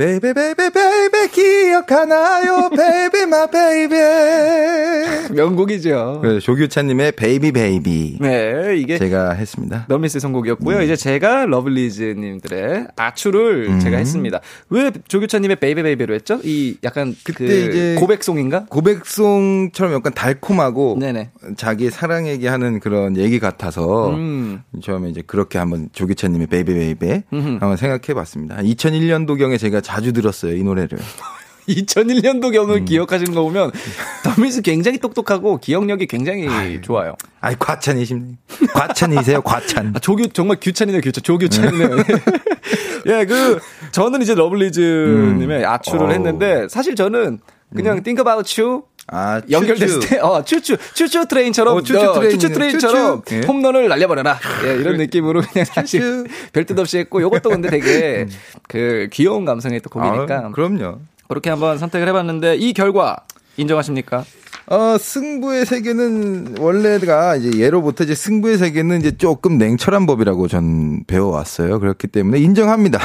[0.00, 6.20] baby baby baby 기억하나요 baby my baby 명곡이죠.
[6.22, 9.84] 그래서 조규찬님의 Baby Baby 네, 이게 제가 했습니다.
[9.88, 10.80] 더밀스 선곡이었고요.
[10.80, 14.40] 이제 제가 러블리즈님들의 아추를 제가 했습니다.
[14.70, 16.40] 왜 조규찬님의 Baby Baby로 했죠?
[16.44, 18.64] 이 약간 그때 그 이제 고백송인가?
[18.70, 21.32] 고백송처럼 약간 달콤하고 네네.
[21.58, 24.62] 자기 사랑 얘기하는 그런 얘기 같아서 음.
[24.82, 27.22] 처음에 이제 그렇게 한번 조규찬님의 Baby Baby.
[27.30, 28.56] 한번 생각해봤습니다.
[28.56, 30.98] 2001년도 경에 제가 자주 들었어요 이 노래를.
[31.68, 32.84] 2001년도 경을 음.
[32.84, 33.70] 기억하시는 거 보면
[34.24, 37.14] 던밀스 굉장히 똑똑하고 기억력이 굉장히 좋아요.
[37.40, 38.36] 아이 과찬이십니
[38.72, 39.92] 과찬이세요 과찬.
[39.94, 41.84] 아, 조규 정말 규찬이네 규찬 조규찬이네.
[43.06, 43.58] 예, 그
[43.92, 46.10] 저는 이제 러블리즈님의 아추를 어우.
[46.12, 47.38] 했는데 사실 저는
[47.74, 48.82] 그냥 Think About You
[49.12, 50.08] 아 연결됐을 츄츄.
[50.08, 52.30] 때, 어, 추추, 추추 트레인처럼, 어, 추추 트레인.
[52.30, 53.36] 추추 트레인처럼 추추.
[53.42, 53.46] 예.
[53.46, 54.38] 홈런을 날려버려라.
[54.66, 56.24] 예, 이런 느낌으로 그냥 사실 추추.
[56.52, 58.26] 별뜻 없이 했고, 요것도 근데 되게
[58.68, 60.36] 그 귀여운 감성의 또 곡이니까.
[60.46, 61.00] 아, 그럼요.
[61.28, 63.16] 그렇게 한번 선택을 해봤는데, 이 결과
[63.56, 64.24] 인정하십니까?
[64.66, 71.80] 어, 승부의 세계는 원래가 이제 예로부터 이제 승부의 세계는 이제 조금 냉철한 법이라고 전 배워왔어요.
[71.80, 73.00] 그렇기 때문에 인정합니다.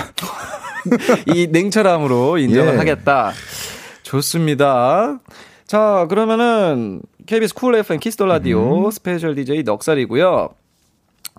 [1.34, 2.78] 이 냉철함으로 인정을 예.
[2.78, 3.32] 하겠다.
[4.04, 5.20] 좋습니다.
[5.68, 10.50] 자, 그러면은 KBS Cool FM Kiss the Radio special DJ 넉살이고요.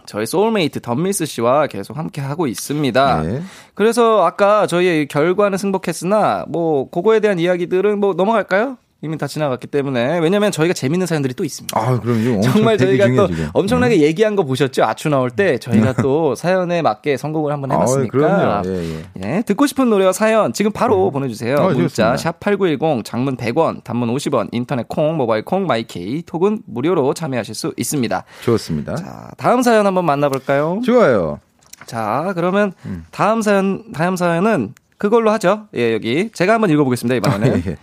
[0.05, 3.23] 저희 소울메이트 덤미스 씨와 계속 함께 하고 있습니다.
[3.23, 3.43] 네.
[3.75, 8.77] 그래서 아까 저희의 결과는 승복했으나 뭐 그거에 대한 이야기들은 뭐 넘어갈까요?
[9.03, 11.79] 이미 다 지나갔기 때문에 왜냐면 저희가 재밌는 사연들이 또 있습니다.
[11.79, 13.45] 아, 그럼 지금 엄청 정말 저희가 중이에요, 또 지금.
[13.45, 13.51] 음.
[13.53, 14.85] 엄청나게 얘기한 거 보셨죠?
[14.85, 18.07] 아추 나올 때 저희가 또 사연에 맞게 선곡을 한번 해봤으니까.
[18.07, 18.69] 아, 그럼요.
[18.69, 19.37] 예, 예.
[19.37, 21.57] 예, 듣고 싶은 노래와 사연 지금 바로 보내주세요.
[21.59, 22.15] 아, 문자 좋습니다.
[22.15, 28.25] 샵8910 장문 100원 단문 50원 인터넷 콩 모바일 콩 마이케이 톡은 무료로 참여하실 수 있습니다.
[28.45, 28.95] 좋습니다.
[28.97, 30.81] 자 다음 사연 한번 만나볼까요?
[30.85, 31.39] 좋아요.
[31.85, 33.05] 자 그러면 음.
[33.11, 35.69] 다음 사연 다음 사연은 그걸로 하죠.
[35.75, 37.77] 예 여기 제가 한번 읽어보겠습니다 이번에는 예, 예.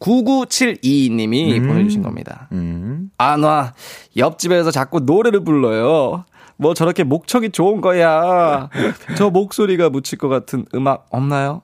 [0.00, 2.48] 9972님이 보내주신 겁니다.
[2.52, 3.10] 음.
[3.18, 3.72] 안 와
[4.16, 6.24] 옆집에서 자꾸 노래를 불러요.
[6.58, 8.68] 뭐 저렇게 목청이 좋은 거야.
[9.16, 11.62] 저 목소리가 묻힐 것 같은 음악 없나요?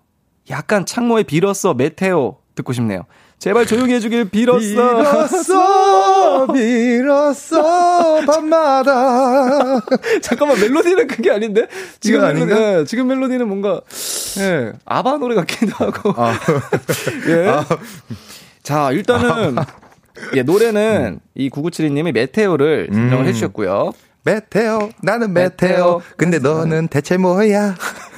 [0.51, 3.03] 약간 창모에 빌었어 메테오 듣고 싶네요.
[3.43, 4.61] 제발 조용히 해주길 빌었어.
[4.61, 9.80] 빌었어, 빌었어, 밤마다.
[10.22, 11.66] 잠깐만 멜로디는 그게 아닌데
[11.99, 12.78] 지금 멜로디, 아닌가?
[12.78, 13.80] 예, 지금 멜로디는 뭔가
[14.38, 16.14] 예, 아바 노래 같기도 하고.
[17.26, 17.53] 예.
[18.62, 19.57] 자 일단은
[20.36, 23.90] 예 노래는 이 9972님이 메테오를 선정을 해주셨고요.
[24.22, 25.68] 메테오, 나는 메테오.
[25.68, 26.03] 메테오.
[26.16, 27.74] 근데 너는 대체 뭐야?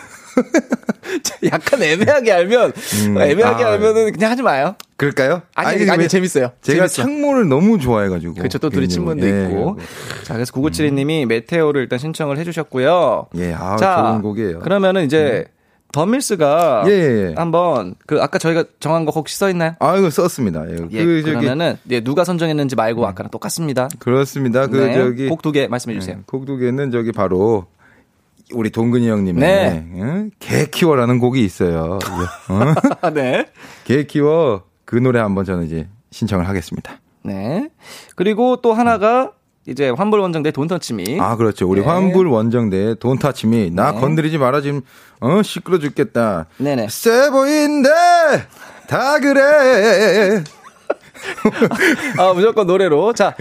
[1.50, 2.72] 약간 애매하게 알면
[3.20, 3.72] 애매하게 아.
[3.72, 4.74] 알면은 그냥 하지 마요.
[4.96, 5.42] 그럴까요?
[5.54, 6.52] 아니 아니, 왜- 재밌어요.
[6.62, 7.02] 제가 재밌어.
[7.02, 8.34] 창모를 너무 좋아해가지고.
[8.34, 8.58] 그렇죠.
[8.58, 9.14] 또 둘이 개인적으로.
[9.16, 9.78] 친분도 예, 있고.
[10.24, 13.26] 자, 그래서 9972님이 메테오를 일단 신청을 해주셨고요.
[13.36, 14.56] 예, 아, 자, 좋은 곡이에요.
[14.58, 14.60] 음.
[14.60, 15.46] 그러면은 이제
[15.92, 17.34] 덤밀스가 예, 예, 예.
[17.36, 19.74] 한번 그 아까 저희가 정한 거 혹시 써 있나요?
[19.78, 20.64] 아, 이거 썼습니다.
[20.68, 23.88] 예, 예, 그, 그러면은 예, 누가 선정했는지 말고 아까랑 똑같습니다.
[24.00, 24.66] 그렇습니다.
[24.66, 25.28] 그, 네, 저기.
[25.28, 26.16] 곡 두 개 말씀해 주세요.
[26.18, 27.66] 예, 곡두 개는 저기 바로
[28.52, 29.86] 우리 동근이 형님의 네.
[29.94, 30.30] 응?
[30.38, 31.98] 개 키워라는 곡이 있어요.
[32.48, 33.10] 어?
[33.14, 33.46] 네.
[33.84, 37.00] 개 키워 그 노래 한번 저는 이제 신청을 하겠습니다.
[37.22, 37.70] 네.
[38.16, 39.32] 그리고 또 하나가
[39.66, 41.18] 이제 환불 원정대 돈터치미.
[41.20, 41.66] 아 그렇죠.
[41.68, 41.86] 우리 네.
[41.86, 44.00] 환불 원정대 돈 타치미 나 네.
[44.00, 44.82] 건드리지 마라 지금
[45.20, 46.46] 어 시끄러 죽겠다.
[46.58, 46.88] 네네.
[46.90, 47.88] 세 보인데
[48.86, 50.44] 다 그래.
[52.18, 53.14] 아, 무조건 노래로.
[53.14, 53.34] 자,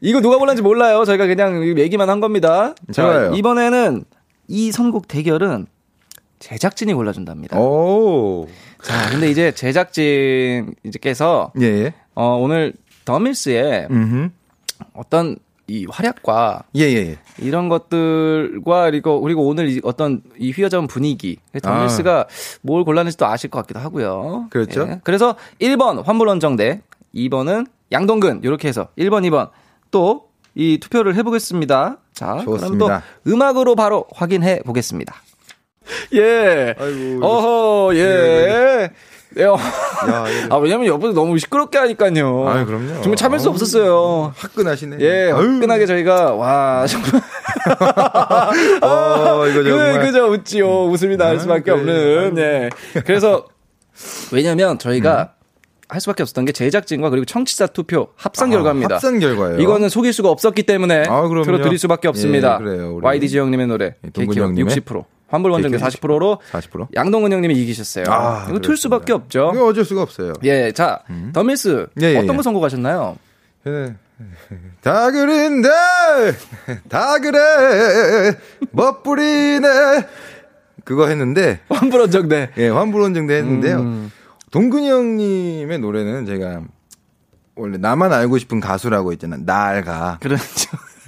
[0.00, 1.04] 이거 누가 골랐는지 몰라요.
[1.04, 2.74] 저희가 그냥 얘기만 한 겁니다.
[2.92, 3.34] 자, 좋아요.
[3.34, 4.04] 이번에는
[4.48, 5.66] 이 선곡 대결은
[6.38, 7.58] 제작진이 골라준답니다.
[7.58, 8.48] 오.
[8.82, 11.64] 자, 근데 이제 제작진 이제께서 예.
[11.64, 11.94] 예.
[12.14, 12.72] 어, 오늘
[13.04, 14.30] 더밀스의 음.
[14.92, 15.36] 어떤
[15.66, 17.18] 이 활약과 예, 예, 예.
[17.38, 22.26] 이런 것들과 그리고 그리고 오늘 이 어떤 이 휘어져 온 분위기 더밀스가
[22.62, 24.46] 뭘 골랐는지 또 아실 것 같기도 하고요.
[24.50, 24.86] 그렇죠.
[24.88, 25.00] 예.
[25.04, 26.80] 그래서 1번 환불원정대,
[27.14, 29.50] 2번은 양동근 이렇게 해서 1번, 2번
[29.90, 30.27] 또
[30.58, 31.98] 이 투표를 해보겠습니다.
[32.12, 33.02] 자, 그럼 좋습니다.
[33.24, 35.14] 또 음악으로 바로 확인해 보겠습니다.
[36.14, 36.74] 예.
[36.76, 38.90] 아이고, 어허, 예.
[39.36, 39.54] 예, 어.
[39.54, 42.48] 야, 아, 왜냐면 옆에서 너무 시끄럽게 하니까요.
[42.48, 43.02] 아유, 그럼요.
[43.02, 44.32] 정말 참을 수 없었어요.
[44.36, 44.96] 화끈하시네.
[44.98, 45.30] 예.
[45.30, 47.08] 화끈하게 저희가, 와, 정말.
[48.82, 50.00] 어, 이거 정말.
[50.00, 50.86] 그, 그저 웃지요.
[50.86, 51.72] 웃음이 나올 아, 수밖에 그래.
[52.26, 52.38] 없는.
[52.38, 52.70] 예.
[53.04, 53.46] 그래서,
[54.32, 55.34] 왜냐면 저희가
[55.88, 58.96] 할 수밖에 없었던 게 제작진과 그리고 청취자 투표 합산 아, 결과입니다.
[58.96, 59.58] 합산 결과예요.
[59.58, 61.44] 이거는 속일 수가 없었기 때문에 아, 그럼요.
[61.44, 62.58] 들어드릴 수밖에 없습니다.
[62.60, 63.04] 예, 그래요, 우리.
[63.06, 64.10] YDG 형님의 노래 예,
[64.40, 66.88] 형님의 60%, 환불 원정대 개키 40%로 40%?
[66.94, 68.04] 양동근 형님이 이기셨어요.
[68.08, 69.12] 아, 이거 틀 수밖에.
[69.14, 69.52] 없죠.
[69.54, 70.34] 이거 어쩔 수가 없어요.
[70.44, 71.00] 예, 자,
[71.32, 72.36] 더밀스 예, 예, 어떤 예.
[72.36, 73.16] 거 선곡하셨나요?
[73.66, 73.94] 예.
[74.82, 75.68] 다 그린데
[76.88, 78.36] 다 그래
[78.72, 79.68] 멋부리네
[80.84, 82.50] 그거 했는데 환불 원정대.
[82.58, 84.10] 예 환불원정대 했는데요 음.
[84.50, 86.62] 동근이 형님의 노래는 제가
[87.54, 90.44] 원래 나만 알고 싶은 가수라고 있잖아 나알가 그렇죠.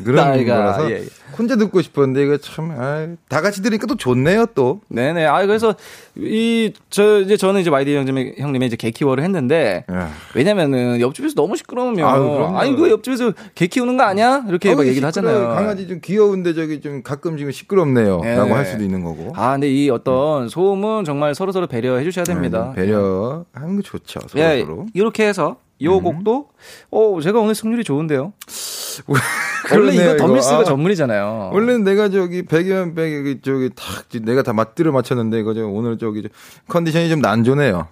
[0.05, 1.05] 그런 나알가, 거라서 예, 예.
[1.39, 5.25] 혼자 듣고 싶었는데 이거 참다 같이 들으니까 또 좋네요 또 네네.
[5.27, 5.75] 아, 그래서,
[6.17, 10.11] 이, 저, 이제 저는 이제 YD 형님의, 형님의 이제 개 키워를 했는데, 야.
[10.35, 12.57] 왜냐면은 옆집에서 너무 시끄러우면, 아유.
[12.57, 14.45] 아니, 그 옆집에서 개 키우는 거 아니야?
[14.49, 15.39] 이렇게 막 어우, 얘기를 시끄러워요.
[15.39, 15.55] 하잖아요.
[15.57, 18.35] 강아지 좀 귀여운데 저기 좀 가끔 지금 시끄럽네요 예.
[18.35, 22.25] 라고 할 수도 있는 거고 아, 근데 이 어떤 소음은 정말 서로 서로 배려해 주셔야
[22.25, 22.73] 됩니다.
[22.75, 26.49] 네, 배려 하는 거 좋죠 서로 예, 서로 이렇게 해서 요 곡도
[26.91, 28.33] 어 제가 오늘 승률이 좋은데요.
[29.73, 30.17] 원래 이거.
[30.17, 30.65] 덤밀스가 아.
[30.65, 31.51] 전문이잖아요.
[31.53, 36.23] 원래는 내가 저기 백이면 백이 저기 탁 내가 다 맞들어 맞췄는데 이거 저 오늘 저기
[36.23, 36.29] 저
[36.69, 37.89] 컨디션이 좀 난조네요.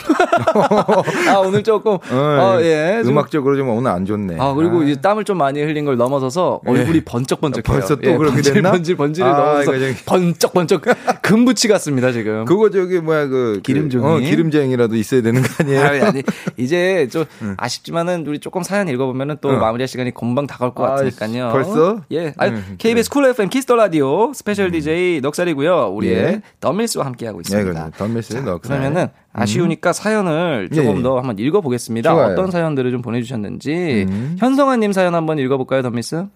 [1.28, 3.00] 아 오늘 조금 아, 예.
[3.02, 4.36] 좀- 음악적으로 좀 오늘 안 좋네.
[4.38, 7.62] 아 그리고 이 땀을 좀 많이 흘린 걸 넘어서서 얼굴이 번쩍번쩍해요.
[7.66, 8.70] 아, 벌써 또 예, 그렇게 번질, 됐나?
[8.72, 9.72] 번질 번질을 아, 넘어서
[10.06, 10.82] 번쩍번쩍
[11.22, 12.44] 금붙이 같습니다 지금.
[12.44, 14.02] 그거 저기 뭐야 그 기름종이?
[14.04, 15.82] 그, 어, 기름쟁이라도 있어야 되는 거 아니에요?
[15.84, 16.22] 아니, 아니
[16.56, 17.24] 이제 좀
[17.56, 19.60] 아쉽지만은 우리 조금 사연 읽어보면은 또 응.
[19.60, 21.50] 마무리할 시간이 금방 다가올 것 아, 같으니까요.
[21.52, 22.00] 벌써?
[22.12, 22.32] 예.
[22.36, 25.88] 아, 응, KBS Cool FM Kiss the Radio special DJ 넉살이고요.
[25.94, 26.42] 우리의 예.
[26.60, 27.72] 던밀스와 함께하고 네, 있습니다.
[27.72, 27.96] 그렇죠.
[27.98, 28.58] 던밀스 넉살.
[28.60, 31.02] 그러면은 아쉬우니까 사연을 조금 예, 예.
[31.02, 32.10] 더 한번 읽어보겠습니다.
[32.10, 32.32] 좋아요.
[32.32, 34.36] 어떤 사연들을 좀 보내주셨는지 음.
[34.38, 36.26] 현성아님 사연 한번 읽어볼까요, 던밀스?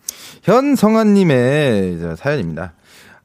[0.42, 2.72] 현성아님의 저 사연입니다.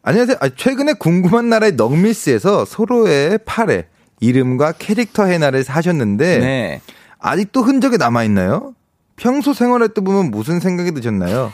[0.02, 0.38] 안녕하세요.
[0.40, 3.88] 아, 최근에 궁금한 나라의 넉미스에서 서로의 팔에
[4.22, 6.82] 이름과 캐릭터 해나를 사셨는데 네.
[7.20, 8.74] 아직도 흔적이 남아 있나요?
[9.18, 11.52] 평소 생활할 때 보면 무슨 생각이 드셨나요?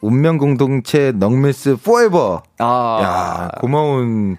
[0.00, 2.42] 운명 공동체 넉밀스 포에버.
[2.58, 4.36] 아, 야 고마운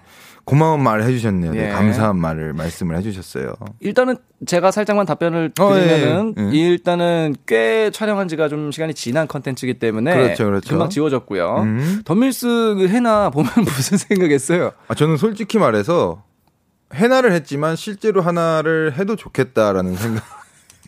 [0.48, 1.52] 고마운 말을 해주셨네요.
[1.52, 1.68] 네, 예.
[1.68, 3.52] 감사한 말을 말씀을 해주셨어요.
[3.80, 6.58] 일단은 제가 살짝만 답변을 어, 드리면은 예, 예.
[6.58, 10.70] 일단은 꽤 촬영한 지가 좀 시간이 지난 컨텐츠이기 때문에 그렇죠, 그렇죠.
[10.70, 11.56] 금방 지워졌고요.
[11.64, 12.02] 음.
[12.06, 12.46] 덤밀스
[12.78, 14.72] 그 해나 보면 무슨 생각했어요?
[14.88, 16.22] 아, 저는 솔직히 말해서
[16.94, 20.37] 해나를 했지만 실제로 하나를 해도 좋겠다라는 생각.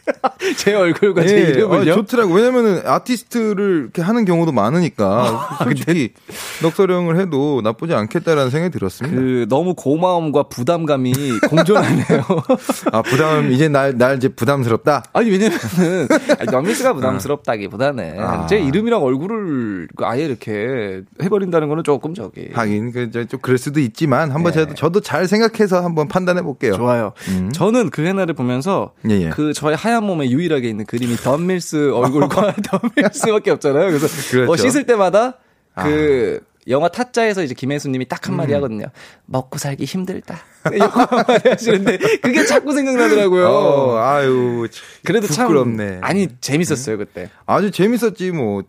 [0.57, 1.93] 제 얼굴과 제 예, 이름을요?
[1.93, 2.35] 아, 좋더라고.
[2.35, 6.13] 왜냐면은 아티스트를 이렇게 하는 경우도 많으니까 솔직히
[6.63, 9.17] 넉서령을 해도 나쁘지 않겠다라는 생각이 들었습니다.
[9.17, 11.13] 그 너무 고마움과 부담감이
[11.49, 12.25] 공존하네요.
[12.93, 15.05] 아 부담 이제 날 날 이제 부담스럽다.
[15.13, 18.47] 아니 왜냐면은 아니, 덤밀스가 부담스럽다기보다는 아.
[18.47, 24.31] 제 이름이랑 얼굴을 그 아예 이렇게 해버린다는 거는 조금 저기 하긴 그좀 그럴 수도 있지만
[24.31, 24.61] 한번 네.
[24.61, 26.75] 저도 저도 잘 생각해서 한번 판단해 볼게요.
[26.75, 27.13] 좋아요.
[27.53, 29.11] 저는 그 해나를 보면서 음.
[29.11, 29.29] 예, 예.
[29.31, 32.55] 그 저의 하얀 몸에 유일하게 있는 그림이 덤밀스 얼굴과
[32.95, 33.87] 덤밀스밖에 없잖아요.
[33.89, 34.47] 그래서 그렇죠.
[34.47, 35.39] 뭐 씻을 때마다
[35.77, 38.87] 그 영화 타짜에서 이제 김혜수님이 딱 한마디 하거든요.
[39.27, 40.39] 먹고 살기 힘들다.
[40.63, 43.49] 한마디 하시는데 그게 자꾸 생각나더라고요.
[43.49, 45.95] 어, 아유 참 그래도 부끄럽네.
[45.95, 47.31] 참 아니 재밌었어요 그때.
[47.47, 48.63] 아주 재밌었지 뭐.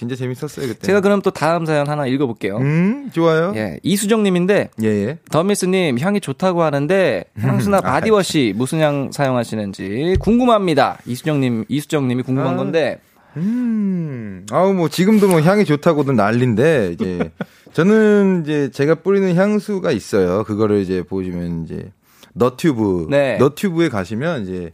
[0.00, 0.16] 네.
[0.16, 0.86] 진짜 재밌었어요 그때.
[0.86, 2.56] 제가 그럼 또 다음 사연 하나 읽어볼게요.
[2.56, 3.52] 음 좋아요.
[3.56, 5.18] 예, 이수정님인데 예 예.
[5.30, 10.98] 던밀스님 향이 좋다고 하는데 향수나 body wash 무슨 향 사용하시는지 궁금합니다.
[11.04, 12.56] 이수정님 이수정님이 궁금한 아.
[12.56, 12.98] 건데
[13.36, 17.30] 음, 아우 뭐 지금도 뭐 향이 좋다고도 난리인데 이제
[17.72, 20.44] 저는 이제 제가 뿌리는 향수가 있어요.
[20.44, 21.92] 그거를 이제 보시면 이제
[22.32, 23.36] 너튜브, 네.
[23.38, 24.72] 너튜브에 가시면 이제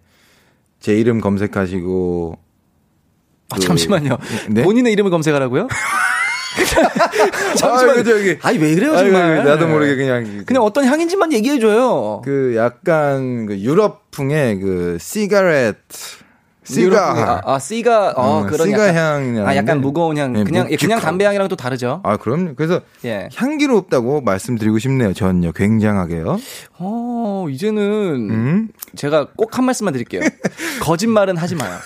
[0.80, 2.38] 제 이름 검색하시고
[3.50, 4.18] 아, 잠시만요.
[4.50, 4.62] 네?
[4.62, 5.68] 본인의 이름을 검색하라고요?
[7.56, 7.90] 잠시만요.
[7.92, 8.38] 아이고, 저기.
[8.42, 9.44] 아니 왜 그래요 아이고, 정말?
[9.44, 12.22] 나도 모르게 그냥 그냥 어떤 향인지만 얘기해 줘요.
[12.24, 15.76] 그 약간 그 유럽풍의 그 시가렛
[16.64, 20.32] 시가 아, 아 씨가 어, 어, 그런 약간, 향이 아 약간 무거운 향.
[20.32, 20.98] 네, 그냥 예, 그냥.
[20.98, 22.00] 담배 향이랑 또 다르죠.
[22.02, 22.54] 아 그럼요.
[22.56, 23.28] 그래서 예.
[23.36, 25.12] 향기롭다고 말씀드리고 싶네요.
[25.12, 26.40] 전요 굉장하게요.
[26.78, 27.82] 어, 이제는
[28.30, 28.68] 음?
[28.96, 30.22] 제가 꼭 한 말씀만 드릴게요.
[30.82, 31.76] 거짓말은 하지 마요.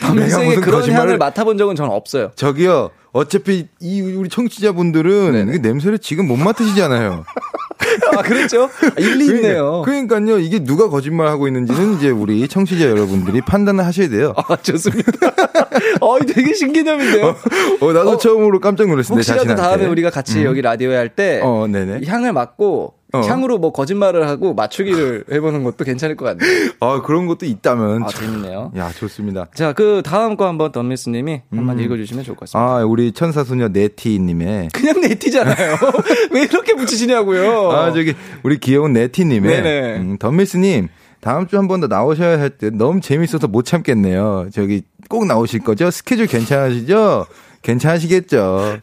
[0.00, 2.30] 평생에 그런 거짓말을- 향을 맡아본 적은 저는 없어요.
[2.36, 2.90] 저기요.
[3.12, 5.56] 어차피 이 우리 청취자분들은 네네.
[5.56, 7.24] 이 냄새를 지금 못 맡으시잖아요.
[8.16, 8.68] 아, 그렇죠?
[8.98, 9.82] 일리 있네요.
[9.84, 14.32] 그러니까, 요 이게 누가 거짓말 하고 있는지는 이제 우리 청취자 여러분들이 판단을 하셔야 돼요.
[14.36, 15.10] 아, 좋습니다.
[16.00, 17.36] 어, 되게 신개념인데요.
[17.80, 19.18] 어, 나도 어, 처음으로 깜짝 놀랐습니다.
[19.18, 19.62] 혹시라도 자신한테.
[19.62, 20.44] 다음에 우리가 같이 음.
[20.44, 21.66] 여기 라디오에 할때 어.
[22.06, 23.20] 향을 맡고 어.
[23.20, 26.70] 향으로 뭐 거짓말을 하고 맞추기를 해보는 것도 괜찮을 것 같네요.
[26.80, 28.04] 아, 그런 것도 있다면.
[28.04, 28.20] 아, 참.
[28.26, 28.72] 재밌네요.
[28.76, 29.46] 야, 좋습니다.
[29.54, 32.76] 자, 그 다음 거 한번 덤미스님이 한번 읽어주시면 좋을 것 같습니다.
[32.76, 34.68] 아, 우리 천사소녀 네티님의.
[34.74, 35.76] 그냥 네티잖아요.
[36.32, 37.70] 왜 이렇게 붙이시냐고요.
[37.72, 39.50] 아, 저기, 우리 귀여운 네티님의.
[39.58, 39.62] 어.
[39.62, 39.96] 네네.
[39.98, 40.88] 음, 덤미스님,
[41.20, 44.48] 다음 주 한 번 더 나오셔야 할듯 너무 재밌어서 못 참겠네요.
[44.52, 45.90] 저기, 꼭 나오실 거죠?
[45.90, 47.26] 스케줄 괜찮으시죠?
[47.62, 48.78] 괜찮으시겠죠?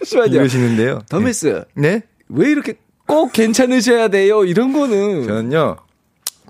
[0.00, 0.34] 잠시만요.
[0.34, 1.00] 이러시는데요.
[1.08, 2.02] 덤미스, 네?
[2.28, 2.74] 왜 이렇게
[3.08, 4.44] 꼭 괜찮으셔야 돼요?
[4.44, 5.26] 이런 거는.
[5.26, 5.76] 저는요,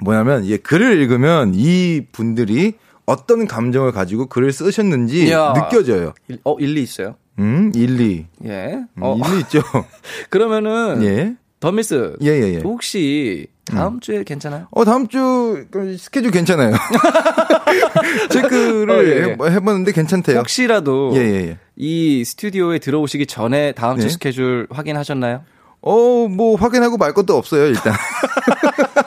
[0.02, 2.74] 뭐냐면, 이 글을 읽으면 이 분들이
[3.06, 5.54] 어떤 감정을 가지고 글을 쓰셨는지 이야.
[5.54, 6.12] 느껴져요.
[6.28, 7.14] 일- 어, 일리 있어요.
[7.38, 8.26] 음, 일리.
[8.44, 8.74] 예.
[8.74, 9.62] 음, 어, 일리 있죠.
[10.28, 11.02] 그러면.
[11.04, 11.34] 예.
[11.60, 12.16] 덤미스.
[12.22, 12.58] 예, 예, 예.
[12.58, 14.66] 혹시 다음 주에 괜찮아요?
[14.70, 16.72] 어, 다음 주 그, 스케줄 괜찮아요.
[18.30, 19.22] 체크를 어, 예, 예.
[19.22, 20.38] 해- 해봤는데 괜찮대요.
[20.38, 21.58] 혹시라도 예, 예, 예.
[21.76, 24.08] 이 스튜디오에 들어오시기 전에 다음 주 네.
[24.10, 25.42] 스케줄 확인하셨나요?
[25.80, 27.94] 어, 뭐, 확인하고 말 것도 없어요, 일단.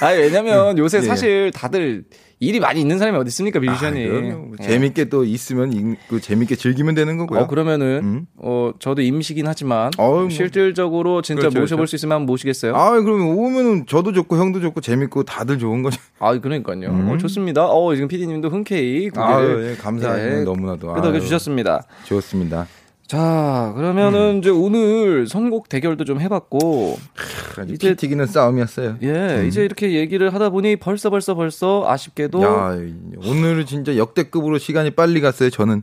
[0.00, 1.02] 아 왜냐면 요새 예.
[1.02, 2.04] 사실 다들
[2.38, 4.04] 일이 많이 있는 사람이 어디 있습니까 뮤지션이?
[4.04, 4.38] 아, 그럼요.
[4.38, 4.66] 뭐 예.
[4.66, 7.40] 재밌게 또 있으면 읽고 재밌게 즐기면 되는 거고요.
[7.40, 8.26] 어 그러면은 음.
[8.36, 10.30] 어 저도 임시긴 하지만 어우, 뭐.
[10.30, 11.90] 실질적으로 진짜 그렇죠, 모셔볼 그렇죠.
[11.90, 12.76] 수 있으면 한번 모시겠어요?
[12.76, 15.98] 아, 그러면 오면은 저도 좋고 형도 좋고 재밌고 다들 좋은 거죠.
[16.18, 16.90] 아, 그러니까요.
[16.90, 17.66] 어, 좋습니다.
[17.66, 19.22] 어 지금 PD님도 흔쾌히 음.
[19.22, 20.92] 아유, 고개를 예, 너무나도.
[20.92, 21.20] 끄덕여.
[21.20, 21.84] 주셨습니다.
[22.04, 22.66] 좋습니다.
[23.06, 24.38] 자 그러면은 음.
[24.38, 26.98] 이제 오늘 선곡 대결도 좀 해봤고
[27.58, 28.96] 아주 이제- 피 튀기는 싸움이었어요.
[29.02, 32.76] 예 이제 이렇게 얘기를 하다 보니 벌써 벌써 벌써 아쉽게도 야,
[33.24, 35.82] 오늘은 진짜 역대급으로 시간이 빨리 갔어요, 저는.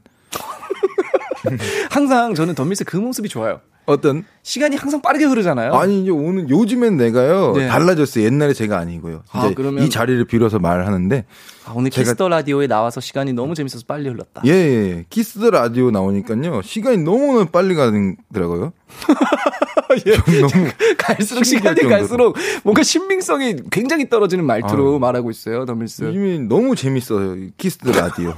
[1.89, 3.62] 항상 저는 덤미스 그 모습이 좋아요.
[3.86, 4.24] 어떤?
[4.44, 5.74] 시간이 항상 빠르게 흐르잖아요.
[5.74, 7.68] 아니, 이제 오늘, 요즘엔 내가요, 네.
[7.68, 8.24] 달라졌어요.
[8.24, 9.24] 옛날에 제가 아니고요.
[9.34, 11.26] 아, 그러면- 이 자리를 빌어서 말하는데,
[11.66, 14.41] 아, 오늘 제가- 키스터 라디오에 나와서 시간이 너무 재밌어서 빨리 흘렀다.
[14.46, 15.06] 예, 예, 예.
[15.10, 18.72] Kiss the Radio 나오니까요, 시간이 너무너무 빨리 가더라고요.
[20.26, 21.89] 좀 너무, 갈수록 시간이 정도로.
[21.89, 25.00] 갈수록 뭔가 신빙성이 굉장히 떨어지는 말투로 아유.
[25.00, 26.04] 말하고 있어요, 던밀스.
[26.06, 27.36] 요즘에 너무 재밌어요.
[27.36, 28.34] 이 Kiss the Radio.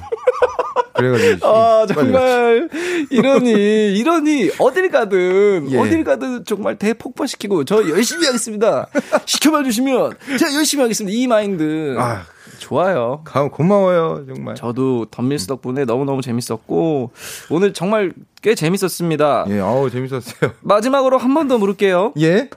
[0.96, 1.48] 그래가지고.
[1.48, 1.86] 아.
[1.88, 2.70] 정말,
[3.10, 3.52] 이러니,
[3.98, 5.78] 이러니, 어딜 가든, 예.
[5.78, 8.88] 어딜 가든 정말 대폭발시키고, 저 열심히 하겠습니다.
[9.26, 11.16] 시켜봐 주시면, 제가 열심히 하겠습니다.
[11.18, 11.96] 이 마인드.
[12.00, 12.24] 아.
[12.58, 13.22] 좋아요.
[13.26, 14.56] 가, 고마워요, 정말.
[14.56, 17.12] 저도 덤밀스 덕분에 너무너무 재밌었고,
[17.50, 19.46] 오늘 정말 꽤 재밌었습니다.
[19.50, 20.52] 예, 아우, 재밌었어요.
[20.62, 22.14] 마지막으로 한 번 더 물을게요.
[22.22, 22.50] 예?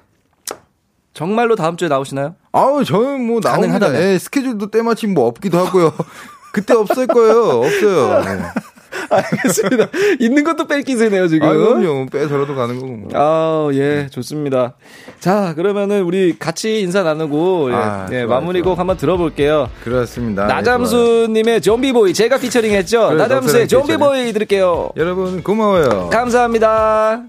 [1.14, 2.36] 정말로 다음 주에 나오시나요?
[2.52, 3.50] 아우, 저는 뭐, 나옵니다.
[3.50, 4.00] 가능하다면.
[4.00, 5.92] 예, 스케줄도 때마침 뭐 없기도 하고요.
[6.52, 7.62] 그때 없을 거예요.
[7.62, 8.22] 없어요.
[8.24, 8.68] 예.
[9.10, 9.88] 알겠습니다.
[10.18, 11.48] 있는 것도 뺄 기세네요, 지금.
[11.48, 12.06] 아, 그럼요.
[12.06, 12.92] 빼서라도 가는 거고.
[12.92, 13.08] 뭐.
[13.14, 14.74] 아, 예, 좋습니다.
[15.20, 18.76] 자, 그러면은 우리 같이 인사 나누고, 예, 아, 예, 좋아요, 마무리곡 좋아요.
[18.78, 19.70] 한번 들어볼게요.
[19.84, 20.46] 그렇습니다.
[20.46, 20.54] 네.
[20.54, 23.08] 나잠수님의 좀비보이, 제가 피처링 했죠?
[23.08, 24.90] 그래, 나잠수의 좀비보이 들을게요.
[24.96, 26.08] 여러분, 고마워요.
[26.10, 27.24] 감사합니다.